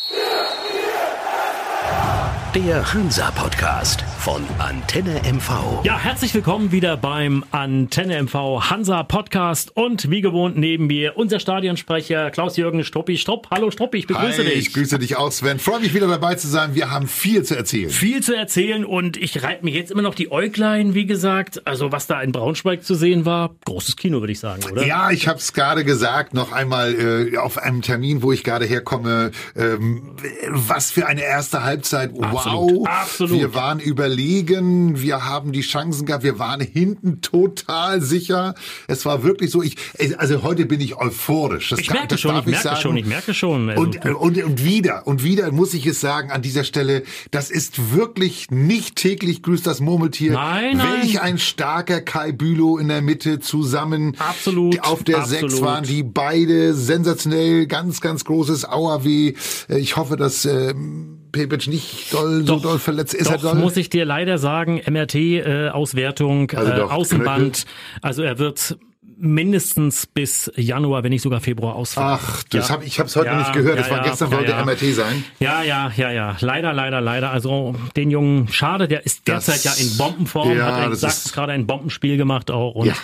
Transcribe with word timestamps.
Yeah. 0.00 0.21
Der 2.54 2.92
Hansa-Podcast 2.92 4.02
von 4.18 4.42
Antenne 4.58 5.22
MV. 5.24 5.84
Ja, 5.84 5.98
herzlich 5.98 6.34
willkommen 6.34 6.70
wieder 6.70 6.98
beim 6.98 7.46
Antenne 7.50 8.22
MV 8.22 8.68
Hansa 8.68 9.04
Podcast 9.04 9.74
und 9.74 10.10
wie 10.10 10.20
gewohnt 10.20 10.58
neben 10.58 10.86
mir 10.86 11.16
unser 11.16 11.40
Stadionsprecher 11.40 12.30
Klaus-Jürgen 12.30 12.84
Struppi. 12.84 13.16
Strupp, 13.16 13.48
hallo 13.50 13.70
Struppi, 13.70 13.96
ich 13.96 14.06
begrüße 14.06 14.44
Hi, 14.44 14.50
dich. 14.50 14.66
Ich 14.66 14.74
grüße 14.74 14.98
dich 14.98 15.16
auch, 15.16 15.32
Sven. 15.32 15.60
Freue 15.60 15.80
mich 15.80 15.94
wieder 15.94 16.08
dabei 16.08 16.34
zu 16.34 16.46
sein. 16.46 16.74
Wir 16.74 16.90
haben 16.90 17.08
viel 17.08 17.42
zu 17.42 17.56
erzählen. 17.56 17.88
Viel 17.88 18.22
zu 18.22 18.36
erzählen 18.36 18.84
und 18.84 19.16
ich 19.16 19.42
reibe 19.42 19.64
mir 19.64 19.72
jetzt 19.72 19.90
immer 19.90 20.02
noch 20.02 20.14
die 20.14 20.30
Äuglein, 20.30 20.92
wie 20.92 21.06
gesagt. 21.06 21.66
Also 21.66 21.90
was 21.90 22.06
da 22.06 22.20
in 22.20 22.32
Braunschweig 22.32 22.84
zu 22.84 22.94
sehen 22.94 23.24
war, 23.24 23.54
großes 23.64 23.96
Kino, 23.96 24.20
würde 24.20 24.32
ich 24.32 24.40
sagen, 24.40 24.62
oder? 24.70 24.86
Ja, 24.86 25.10
ich 25.10 25.26
habe 25.26 25.38
es 25.38 25.54
gerade 25.54 25.84
gesagt, 25.86 26.34
noch 26.34 26.52
einmal 26.52 27.32
äh, 27.32 27.38
auf 27.38 27.56
einem 27.56 27.80
Termin, 27.80 28.22
wo 28.22 28.30
ich 28.30 28.44
gerade 28.44 28.66
herkomme. 28.66 29.30
Ähm, 29.56 30.16
was 30.48 30.90
für 30.90 31.06
eine 31.06 31.22
erste 31.22 31.62
Halbzeit. 31.62 32.10
Wow. 32.12 32.41
Absolut, 32.50 32.88
absolut. 32.88 33.38
Wir 33.38 33.54
waren 33.54 33.80
überlegen, 33.80 35.00
wir 35.00 35.24
haben 35.24 35.52
die 35.52 35.60
Chancen 35.62 36.06
gehabt, 36.06 36.24
wir 36.24 36.38
waren 36.38 36.60
hinten 36.60 37.20
total 37.20 38.00
sicher. 38.00 38.54
Es 38.88 39.04
war 39.04 39.22
wirklich 39.22 39.50
so, 39.50 39.62
ich 39.62 39.76
also 40.18 40.42
heute 40.42 40.66
bin 40.66 40.80
ich 40.80 40.96
euphorisch. 40.96 41.70
Das 41.70 41.78
Ich 41.80 41.86
darf- 41.88 41.94
merke 41.94 42.08
das 42.08 42.20
schon, 42.20 42.34
darf 42.34 42.46
ich 42.46 42.50
merke 42.52 42.62
sagen. 42.68 42.80
schon, 42.80 42.96
ich 42.96 43.06
merke 43.06 43.34
schon. 43.34 43.70
Also, 43.70 43.82
Und, 43.82 44.04
und, 44.06 44.42
und 44.42 44.64
wieder, 44.64 45.06
und 45.06 45.22
wieder 45.24 45.50
muss 45.52 45.74
ich 45.74 45.86
es 45.86 46.00
sagen 46.00 46.30
an 46.30 46.42
dieser 46.42 46.64
Stelle, 46.64 47.02
das 47.30 47.50
ist 47.50 47.92
wirklich 47.94 48.50
nicht 48.50 48.96
täglich 48.96 49.42
grüßt 49.42 49.66
das 49.66 49.80
Murmeltier. 49.80 50.32
Nein, 50.32 50.76
nein. 50.78 51.02
Welch 51.02 51.20
ein 51.20 51.38
starker 51.38 52.00
Kai 52.00 52.32
Bülow 52.32 52.78
in 52.78 52.88
der 52.88 53.02
Mitte 53.02 53.40
zusammen. 53.40 54.16
Absolut, 54.18 54.80
Auf 54.84 55.04
der 55.04 55.18
absolut. 55.18 55.50
Sechs 55.50 55.62
waren 55.62 55.84
die 55.84 56.02
beide 56.02 56.74
sensationell, 56.74 57.66
ganz, 57.66 58.00
ganz 58.00 58.24
großes 58.24 58.64
Auerweh. 58.64 59.34
Äh, 59.68 59.78
Ich 59.78 59.96
hoffe, 59.96 60.16
dass 60.16 60.44
ähm, 60.44 61.18
Pepic 61.32 61.66
nicht 61.68 62.12
doll, 62.12 62.44
so 62.46 62.58
doll 62.58 62.78
verletzt 62.78 63.14
ist. 63.14 63.26
er 63.30 63.36
Doch, 63.38 63.42
doll? 63.52 63.54
muss 63.56 63.76
ich 63.76 63.88
dir 63.90 64.04
leider 64.04 64.38
sagen, 64.38 64.80
MRT-Auswertung, 64.86 66.50
Also 66.52 66.72
äh, 66.72 66.76
doch, 66.76 66.90
Außenband. 66.92 67.64
Also 68.02 68.22
er 68.22 68.38
wird 68.38 68.76
mindestens 69.24 70.06
bis 70.06 70.50
Januar, 70.56 71.04
wenn 71.04 71.10
nicht 71.10 71.22
sogar 71.22 71.40
Februar 71.40 71.76
ausfallen. 71.76 72.18
Ach, 72.20 72.42
das 72.50 72.68
Ja. 72.68 72.74
hab, 72.74 72.84
ich 72.84 72.98
habe 72.98 73.06
es 73.08 73.14
heute 73.14 73.26
Ja, 73.26 73.32
noch 73.34 73.40
nicht 73.40 73.52
gehört. 73.52 73.78
Das 73.78 73.86
ja, 73.86 73.92
war 73.92 74.04
ja, 74.04 74.10
gestern, 74.10 74.30
ja, 74.32 74.36
wollte. 74.38 74.52
MRT 74.64 74.94
sein. 74.94 75.24
Ja, 75.38 75.62
ja, 75.62 75.92
ja, 75.96 76.10
ja. 76.10 76.36
Leider, 76.40 76.72
leider, 76.72 77.00
leider. 77.00 77.30
Also 77.30 77.76
den 77.94 78.10
Jungen, 78.10 78.48
schade, 78.48 78.88
der 78.88 79.06
ist 79.06 79.28
Das- 79.28 79.44
derzeit 79.46 79.64
ja 79.64 79.72
in 79.84 79.96
Bombenform, 79.96 80.56
Ja, 80.56 80.66
hat 80.74 80.82
er 80.82 80.90
das 80.90 81.00
gesagt, 81.02 81.32
gerade 81.34 81.52
ein 81.52 81.66
Bombenspiel 81.68 82.16
gemacht 82.16 82.50
auch. 82.50 82.74
Und 82.74 82.86
Ja. 82.86 82.94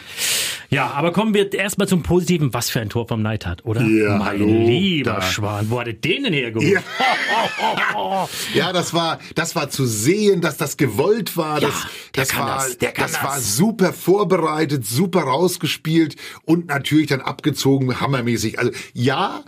Ja. 0.68 0.90
aber 0.90 1.12
kommen 1.12 1.34
wir 1.34 1.52
erstmal 1.52 1.88
zum 1.88 2.02
Positiven. 2.02 2.52
Was 2.52 2.70
für 2.70 2.80
ein 2.80 2.88
Tor 2.88 3.08
vom 3.08 3.22
Neid 3.22 3.46
hat, 3.46 3.64
oder? 3.64 3.82
Ja, 3.82 4.16
mein 4.16 4.26
hallo, 4.26 4.46
lieber 4.46 5.12
da. 5.12 5.22
Schwan, 5.22 5.70
wo 5.70 5.80
hat 5.80 5.86
er 5.88 5.92
den 5.94 6.24
denn 6.24 6.32
hergeholt? 6.32 6.72
Ja. 6.72 8.28
Ja, 8.54 8.72
das 8.72 8.94
war, 8.94 9.18
das 9.34 9.54
war 9.54 9.70
zu 9.70 9.86
sehen, 9.86 10.40
dass 10.40 10.56
das 10.56 10.76
gewollt 10.76 11.36
war. 11.36 11.60
Ja, 11.60 11.68
das, 11.68 11.86
der 12.14 12.24
das 12.24 12.36
war, 12.36 12.56
das, 12.56 12.78
der 12.78 12.92
kann 12.92 13.06
das 13.10 13.22
war 13.22 13.34
das. 13.36 13.56
super 13.56 13.92
vorbereitet, 13.92 14.86
super 14.86 15.22
rausgespielt 15.22 16.16
und 16.44 16.66
natürlich 16.68 17.08
dann 17.08 17.20
abgezogen, 17.20 18.00
hammermäßig. 18.00 18.58
Also 18.58 18.72
ja, 18.92 19.44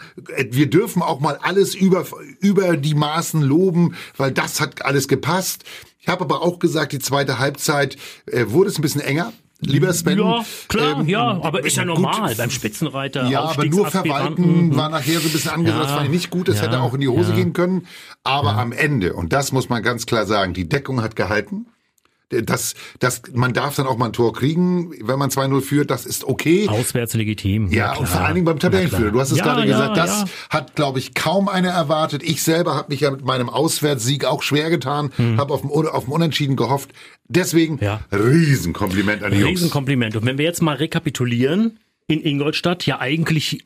wir 0.50 0.68
dürfen 0.68 1.02
auch 1.02 1.20
mal 1.20 1.38
alles 1.42 1.74
über, 1.74 2.06
über 2.40 2.76
die 2.76 2.94
Maßen 2.94 3.42
loben, 3.42 3.94
weil 4.16 4.32
das 4.32 4.60
hat 4.60 4.84
alles 4.84 5.08
gepasst. 5.08 5.64
Ich 5.98 6.08
habe 6.08 6.24
aber 6.24 6.42
auch 6.42 6.58
gesagt, 6.58 6.92
die 6.92 6.98
zweite 6.98 7.38
Halbzeit 7.38 7.96
äh, 8.26 8.46
wurde 8.48 8.70
es 8.70 8.78
ein 8.78 8.82
bisschen 8.82 9.02
enger. 9.02 9.32
Lieber 9.60 9.92
Sven. 9.92 10.18
Ja, 10.18 10.44
klar, 10.68 11.00
ähm, 11.00 11.08
ja, 11.08 11.40
aber 11.42 11.64
ist 11.64 11.76
ja 11.76 11.84
gut, 11.84 11.94
normal 11.94 12.34
beim 12.34 12.50
Spitzenreiter. 12.50 13.26
ja, 13.28 13.42
aber 13.42 13.66
nur 13.66 13.86
verwalten 13.88 14.74
war 14.74 14.88
nachher 14.88 15.20
so 15.20 15.28
ein 15.28 15.32
bisschen 15.32 15.50
angesagt, 15.50 15.78
Ja, 15.78 15.84
das 15.84 15.92
fand 15.92 16.06
ich 16.06 16.12
nicht 16.12 16.30
gut, 16.30 16.48
das 16.48 16.56
ja, 16.56 16.62
hätte 16.62 16.80
auch 16.80 16.94
in 16.94 17.00
die 17.00 17.08
Hose 17.08 17.30
ja. 17.30 17.36
gehen 17.36 17.52
können. 17.52 17.86
Aber 18.24 18.56
am 18.56 18.72
Ende, 18.72 19.14
und 19.14 19.32
das 19.32 19.52
muss 19.52 19.68
man 19.68 19.82
ganz 19.82 20.06
klar 20.06 20.26
sagen, 20.26 20.54
die 20.54 20.68
Deckung 20.68 21.02
hat 21.02 21.14
gehalten. 21.16 21.66
Das, 22.30 22.74
das, 23.00 23.22
man 23.34 23.52
darf 23.52 23.74
dann 23.74 23.86
auch 23.86 23.96
mal 23.96 24.06
ein 24.06 24.12
Tor 24.12 24.32
kriegen, 24.32 24.92
wenn 25.02 25.18
man 25.18 25.30
2-0 25.30 25.60
führt, 25.62 25.90
das 25.90 26.06
ist 26.06 26.24
okay. 26.24 26.68
Auswärts 26.68 27.14
legitim. 27.14 27.72
Ja, 27.72 27.96
und 27.96 28.08
vor 28.08 28.20
allen 28.20 28.34
Dingen 28.34 28.44
beim 28.44 28.58
Tabellenführer. 28.60 29.10
Du 29.10 29.20
hast 29.20 29.32
es 29.32 29.38
Ja, 29.38 29.44
gerade 29.44 29.60
ja, 29.62 29.66
gesagt, 29.66 29.96
das 29.96 30.20
ja. 30.20 30.26
hat, 30.50 30.76
glaube 30.76 31.00
ich, 31.00 31.14
kaum 31.14 31.48
einer 31.48 31.70
erwartet. 31.70 32.22
Ich 32.22 32.42
selber 32.42 32.76
habe 32.76 32.86
mich 32.92 33.00
ja 33.00 33.10
mit 33.10 33.24
meinem 33.24 33.48
Auswärtssieg 33.48 34.24
auch 34.24 34.42
schwer 34.42 34.70
getan, 34.70 35.10
habe 35.36 35.52
auf, 35.52 35.62
dem, 35.62 35.70
auf 35.70 36.04
dem 36.04 36.12
Unentschieden 36.12 36.54
gehofft. 36.56 36.90
Deswegen 37.28 37.80
Hm. 37.80 37.98
Riesenkompliment 38.12 39.22
an 39.22 39.32
die 39.32 39.38
Jungs. 39.38 39.50
Riesenkompliment. 39.60 40.16
Und 40.16 40.24
wenn 40.24 40.38
wir 40.38 40.44
jetzt 40.44 40.62
mal 40.62 40.76
rekapitulieren, 40.76 41.78
in 42.06 42.20
Ingolstadt 42.24 42.86
ja 42.86 42.98
eigentlich 43.00 43.64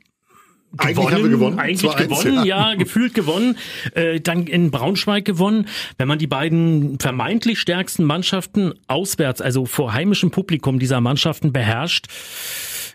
Eigentlich 0.77 1.11
haben 1.11 1.23
wir 1.23 1.29
gewonnen. 1.29 1.59
Eigentlich 1.59 1.91
2-1, 1.91 2.07
gewonnen, 2.07 2.45
ja. 2.45 2.71
ja, 2.71 2.75
gefühlt 2.77 3.13
gewonnen. 3.13 3.57
Äh, 3.93 4.19
dann 4.21 4.47
in 4.47 4.71
Braunschweig 4.71 5.25
gewonnen. 5.25 5.67
Wenn 5.97 6.07
man 6.07 6.19
die 6.19 6.27
beiden 6.27 6.99
vermeintlich 6.99 7.59
stärksten 7.59 8.03
Mannschaften 8.03 8.73
auswärts, 8.87 9.41
also 9.41 9.65
vor 9.65 9.93
heimischem 9.93 10.31
Publikum 10.31 10.79
dieser 10.79 11.01
Mannschaften 11.01 11.53
beherrscht, 11.53 12.07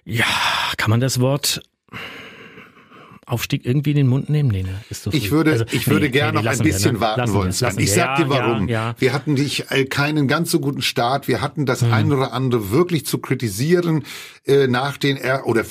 ja, 0.05 0.25
kann 0.77 0.91
man 0.91 1.01
das 1.01 1.21
Wort 1.21 1.63
Aufstieg 3.27 3.65
irgendwie 3.65 3.91
in 3.91 3.97
den 3.97 4.09
Mund 4.09 4.29
nehmen? 4.29 4.49
Nee, 4.51 4.65
ne? 4.65 4.75
Ist 4.91 5.05
so 5.05 5.13
Ich 5.13 5.31
würde, 5.31 5.53
Also, 5.53 5.65
ich 5.71 5.87
nee, 5.87 5.93
würde 5.93 6.11
gerne 6.11 6.31
nee, 6.33 6.35
noch 6.35 6.41
ein 6.41 6.45
lassen 6.47 6.65
wir, 6.65 6.73
bisschen 6.73 6.95
ne? 6.95 7.01
warten 7.01 7.21
Lassen 7.21 7.35
wollen. 7.35 7.53
wir, 7.61 7.79
Ich 7.85 7.93
sag 7.93 8.17
dir 8.17 8.23
Ja, 8.23 8.29
warum. 8.29 8.69
Ja, 8.69 8.89
ja. 8.89 8.95
Wir 8.99 9.13
hatten 9.13 9.37
dich 9.37 9.71
äh, 9.71 9.85
keinen 9.85 10.27
ganz 10.27 10.51
so 10.51 10.59
guten 10.59 10.83
Start. 10.83 11.29
Wir 11.29 11.41
hatten 11.41 11.65
das 11.65 11.83
Hm. 11.83 11.93
ein 11.93 12.13
oder 12.13 12.33
andere 12.33 12.73
wirklich 12.73 13.07
zu 13.07 13.19
kritisieren 13.19 14.05
äh, 14.47 14.67
nach 14.67 14.97
den 14.97 15.17
er 15.17 15.47
oder 15.47 15.65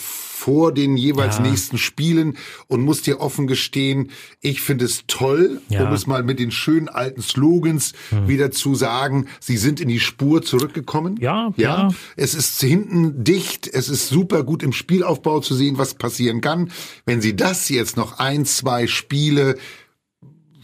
vor 0.49 0.71
den 0.73 0.97
jeweils 0.97 1.37
Ja. 1.37 1.43
nächsten 1.43 1.77
Spielen 1.77 2.35
und 2.67 2.81
muss 2.81 3.03
dir 3.03 3.19
offen 3.21 3.45
gestehen, 3.45 4.09
ich 4.41 4.61
finde 4.61 4.85
es 4.85 5.03
toll, 5.05 5.61
Ja. 5.69 5.81
Hm. 5.81 5.87
um 5.89 5.93
es 5.93 6.07
mal 6.07 6.23
mit 6.23 6.39
den 6.39 6.49
schönen 6.49 6.89
alten 6.89 7.21
Slogans 7.21 7.93
wieder 8.25 8.49
zu 8.49 8.73
sagen, 8.73 9.27
sie 9.39 9.57
sind 9.57 9.79
in 9.79 9.89
die 9.89 9.99
Spur 9.99 10.41
zurückgekommen. 10.41 11.17
Ja, 11.19 11.53
ja. 11.55 11.89
Es 12.15 12.33
ist 12.33 12.59
hinten 12.61 13.23
dicht, 13.23 13.67
es 13.71 13.89
ist 13.89 14.07
super 14.09 14.43
gut 14.43 14.63
im 14.63 14.73
Spielaufbau 14.73 15.39
zu 15.39 15.53
sehen, 15.53 15.77
was 15.77 15.93
passieren 15.93 16.41
kann. 16.41 16.71
Wenn 17.05 17.21
sie 17.21 17.35
das 17.35 17.69
jetzt 17.69 17.95
noch 17.95 18.17
ein, 18.17 18.43
zwei 18.45 18.87
Spiele, 18.87 19.55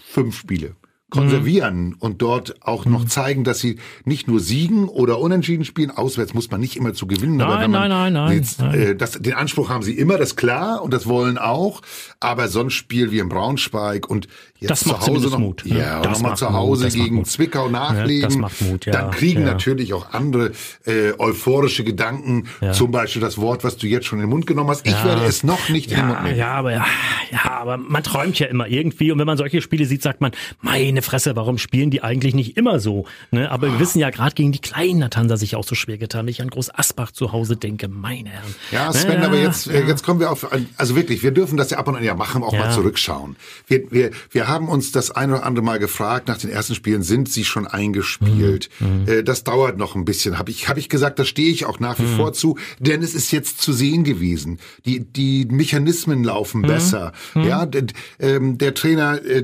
fünf 0.03 0.35
Spiele 0.39 0.75
konservieren 1.09 1.87
Mhm. 1.89 1.95
und 1.99 2.21
dort 2.21 2.55
auch 2.65 2.85
noch 2.85 3.05
zeigen, 3.05 3.43
dass 3.43 3.59
sie 3.59 3.77
nicht 4.05 4.27
nur 4.27 4.39
siegen 4.39 4.89
oder 4.89 5.19
unentschieden 5.19 5.63
spielen. 5.63 5.91
Auswärts 5.91 6.33
muss 6.33 6.49
man 6.51 6.59
nicht 6.59 6.75
immer 6.75 6.93
zu 6.93 7.05
gewinnen. 7.07 7.39
aber 7.41 7.53
Nein, 7.55 7.63
wenn 7.63 7.71
man 7.71 7.89
nein, 7.89 8.13
nein, 8.13 8.25
nein, 8.27 8.37
Jetzt, 8.37 8.59
nein. 8.59 8.73
Äh, 8.73 8.95
das, 8.95 9.11
den 9.11 9.33
Anspruch 9.33 9.69
haben 9.69 9.83
sie 9.83 9.93
immer, 9.93 10.17
das 10.17 10.29
ist 10.29 10.35
klar 10.35 10.81
und 10.81 10.93
das 10.93 11.05
wollen 11.05 11.37
auch. 11.37 11.81
Aber 12.19 12.47
so 12.47 12.59
ein 12.59 12.69
Spiel 12.71 13.11
wie 13.11 13.19
in 13.19 13.29
Braunschweig 13.29 14.09
und 14.09 14.27
jetzt 14.59 14.69
Das 14.69 14.79
zu 14.81 14.89
macht 14.89 15.01
Hause 15.01 15.05
zumindest 15.07 15.31
noch, 15.33 15.39
Mut, 15.39 15.63
ne? 15.65 15.79
ja, 15.79 16.01
Das 16.01 16.13
nochmal 16.19 16.37
zu 16.37 16.45
Mut, 16.45 16.53
Hause 16.53 16.83
macht 16.85 16.93
gegen 16.95 17.15
Mut. 17.15 17.27
Zwickau 17.27 17.69
nachlegen. 17.69 18.21
das 18.29 18.37
macht 18.37 18.61
Mut, 18.61 18.85
ja, 18.85 18.91
Dann 18.93 19.11
kriegen 19.11 19.41
ja. 19.41 19.47
natürlich 19.53 19.93
auch 19.93 20.11
andere 20.13 20.51
äh, 20.85 21.11
euphorische 21.17 21.83
Gedanken. 21.83 22.47
Ja. 22.61 22.71
Zum 22.71 22.91
Beispiel 22.91 23.21
das 23.21 23.37
Wort, 23.37 23.63
was 23.63 23.77
du 23.77 23.87
jetzt 23.87 24.05
schon 24.07 24.19
in 24.19 24.25
den 24.25 24.29
Mund 24.29 24.47
genommen 24.47 24.69
hast. 24.69 24.85
Ich 24.87 25.03
werde 25.03 25.23
es 25.25 25.43
noch 25.43 25.69
nicht 25.69 25.91
in 25.91 25.97
den 25.97 26.07
Mund 26.07 26.17
Ja, 26.19 26.23
nehmen. 26.23 26.37
ja, 26.37 26.51
aber 26.53 26.71
ja, 26.73 26.85
ja, 27.31 27.51
aber 27.51 27.77
man 27.77 28.03
träumt 28.03 28.39
ja 28.39 28.47
immer 28.47 28.67
irgendwie 28.67 29.11
und 29.11 29.19
wenn 29.19 29.27
man 29.27 29.37
solche 29.37 29.61
Spiele 29.61 29.85
sieht, 29.85 30.01
sagt 30.01 30.21
man, 30.21 30.31
meine 30.61 31.01
Fresse, 31.01 31.35
warum 31.35 31.57
spielen 31.57 31.89
die 31.91 32.01
eigentlich 32.03 32.33
nicht 32.33 32.57
immer 32.57 32.79
so? 32.79 33.05
Ne? 33.31 33.49
Aber 33.51 33.67
wir 33.71 33.79
wissen 33.79 33.99
ja, 33.99 34.09
gerade 34.09 34.35
gegen 34.35 34.51
die 34.51 34.59
Kleinen 34.59 35.03
hat 35.03 35.17
Hansa 35.17 35.37
sich 35.37 35.55
auch 35.55 35.63
so 35.63 35.75
schwer 35.75 35.97
getan. 35.97 36.25
Wenn 36.25 36.31
ich 36.31 36.41
an 36.41 36.49
Groß 36.49 36.73
Asbach 36.73 37.11
zu 37.11 37.31
Hause 37.31 37.57
denke, 37.57 37.87
meine 37.87 38.29
Herren. 38.29 38.55
Ja, 38.71 38.91
Sven, 38.93 39.21
Ja, 39.21 39.27
aber 39.27 39.37
jetzt, 39.37 39.67
äh, 39.67 39.81
ja. 39.81 39.87
jetzt 39.87 40.03
kommen 40.03 40.19
wir 40.19 40.31
auf, 40.31 40.47
also 40.77 40.95
wirklich, 40.95 41.23
wir 41.23 41.31
dürfen 41.31 41.57
das 41.57 41.69
ja 41.71 41.77
ab 41.77 41.87
und 41.87 41.95
an 41.95 42.03
ja 42.03 42.15
machen, 42.15 42.43
auch 42.43 42.53
Ja. 42.53 42.59
mal 42.65 42.71
zurückschauen. 42.71 43.35
Wir, 43.67 43.91
wir, 43.91 44.11
wir 44.31 44.44
haben 44.47 44.67
uns 44.67 44.91
das 44.91 45.11
ein 45.11 45.31
oder 45.31 45.43
andere 45.45 45.63
Mal 45.65 45.79
gefragt, 45.79 46.27
nach 46.27 46.37
den 46.37 46.49
ersten 46.49 46.75
Spielen, 46.75 47.03
sind 47.03 47.29
sie 47.29 47.43
schon 47.45 47.67
eingespielt? 47.67 48.69
Mhm, 48.79 49.07
Äh, 49.07 49.23
das 49.23 49.43
dauert 49.43 49.77
noch 49.77 49.95
ein 49.95 50.05
bisschen, 50.05 50.37
habe 50.37 50.51
ich, 50.51 50.67
hab 50.69 50.77
ich 50.77 50.89
gesagt, 50.89 51.19
da 51.19 51.25
stehe 51.25 51.51
ich 51.51 51.65
auch 51.65 51.79
nach 51.79 51.99
wie 51.99 52.03
Mhm. 52.03 52.15
vor 52.15 52.33
zu, 52.33 52.57
denn 52.79 53.01
es 53.03 53.13
ist 53.13 53.31
jetzt 53.31 53.61
zu 53.61 53.73
sehen 53.73 54.03
gewesen. 54.03 54.59
Die, 54.85 54.99
die 55.01 55.45
Mechanismen 55.45 56.23
laufen 56.23 56.61
Mhm. 56.61 56.67
besser. 56.67 57.11
Ja, 57.35 57.65
d- 57.65 57.85
ähm, 58.19 58.57
der 58.57 58.73
Trainer, 58.73 59.21
äh, 59.23 59.43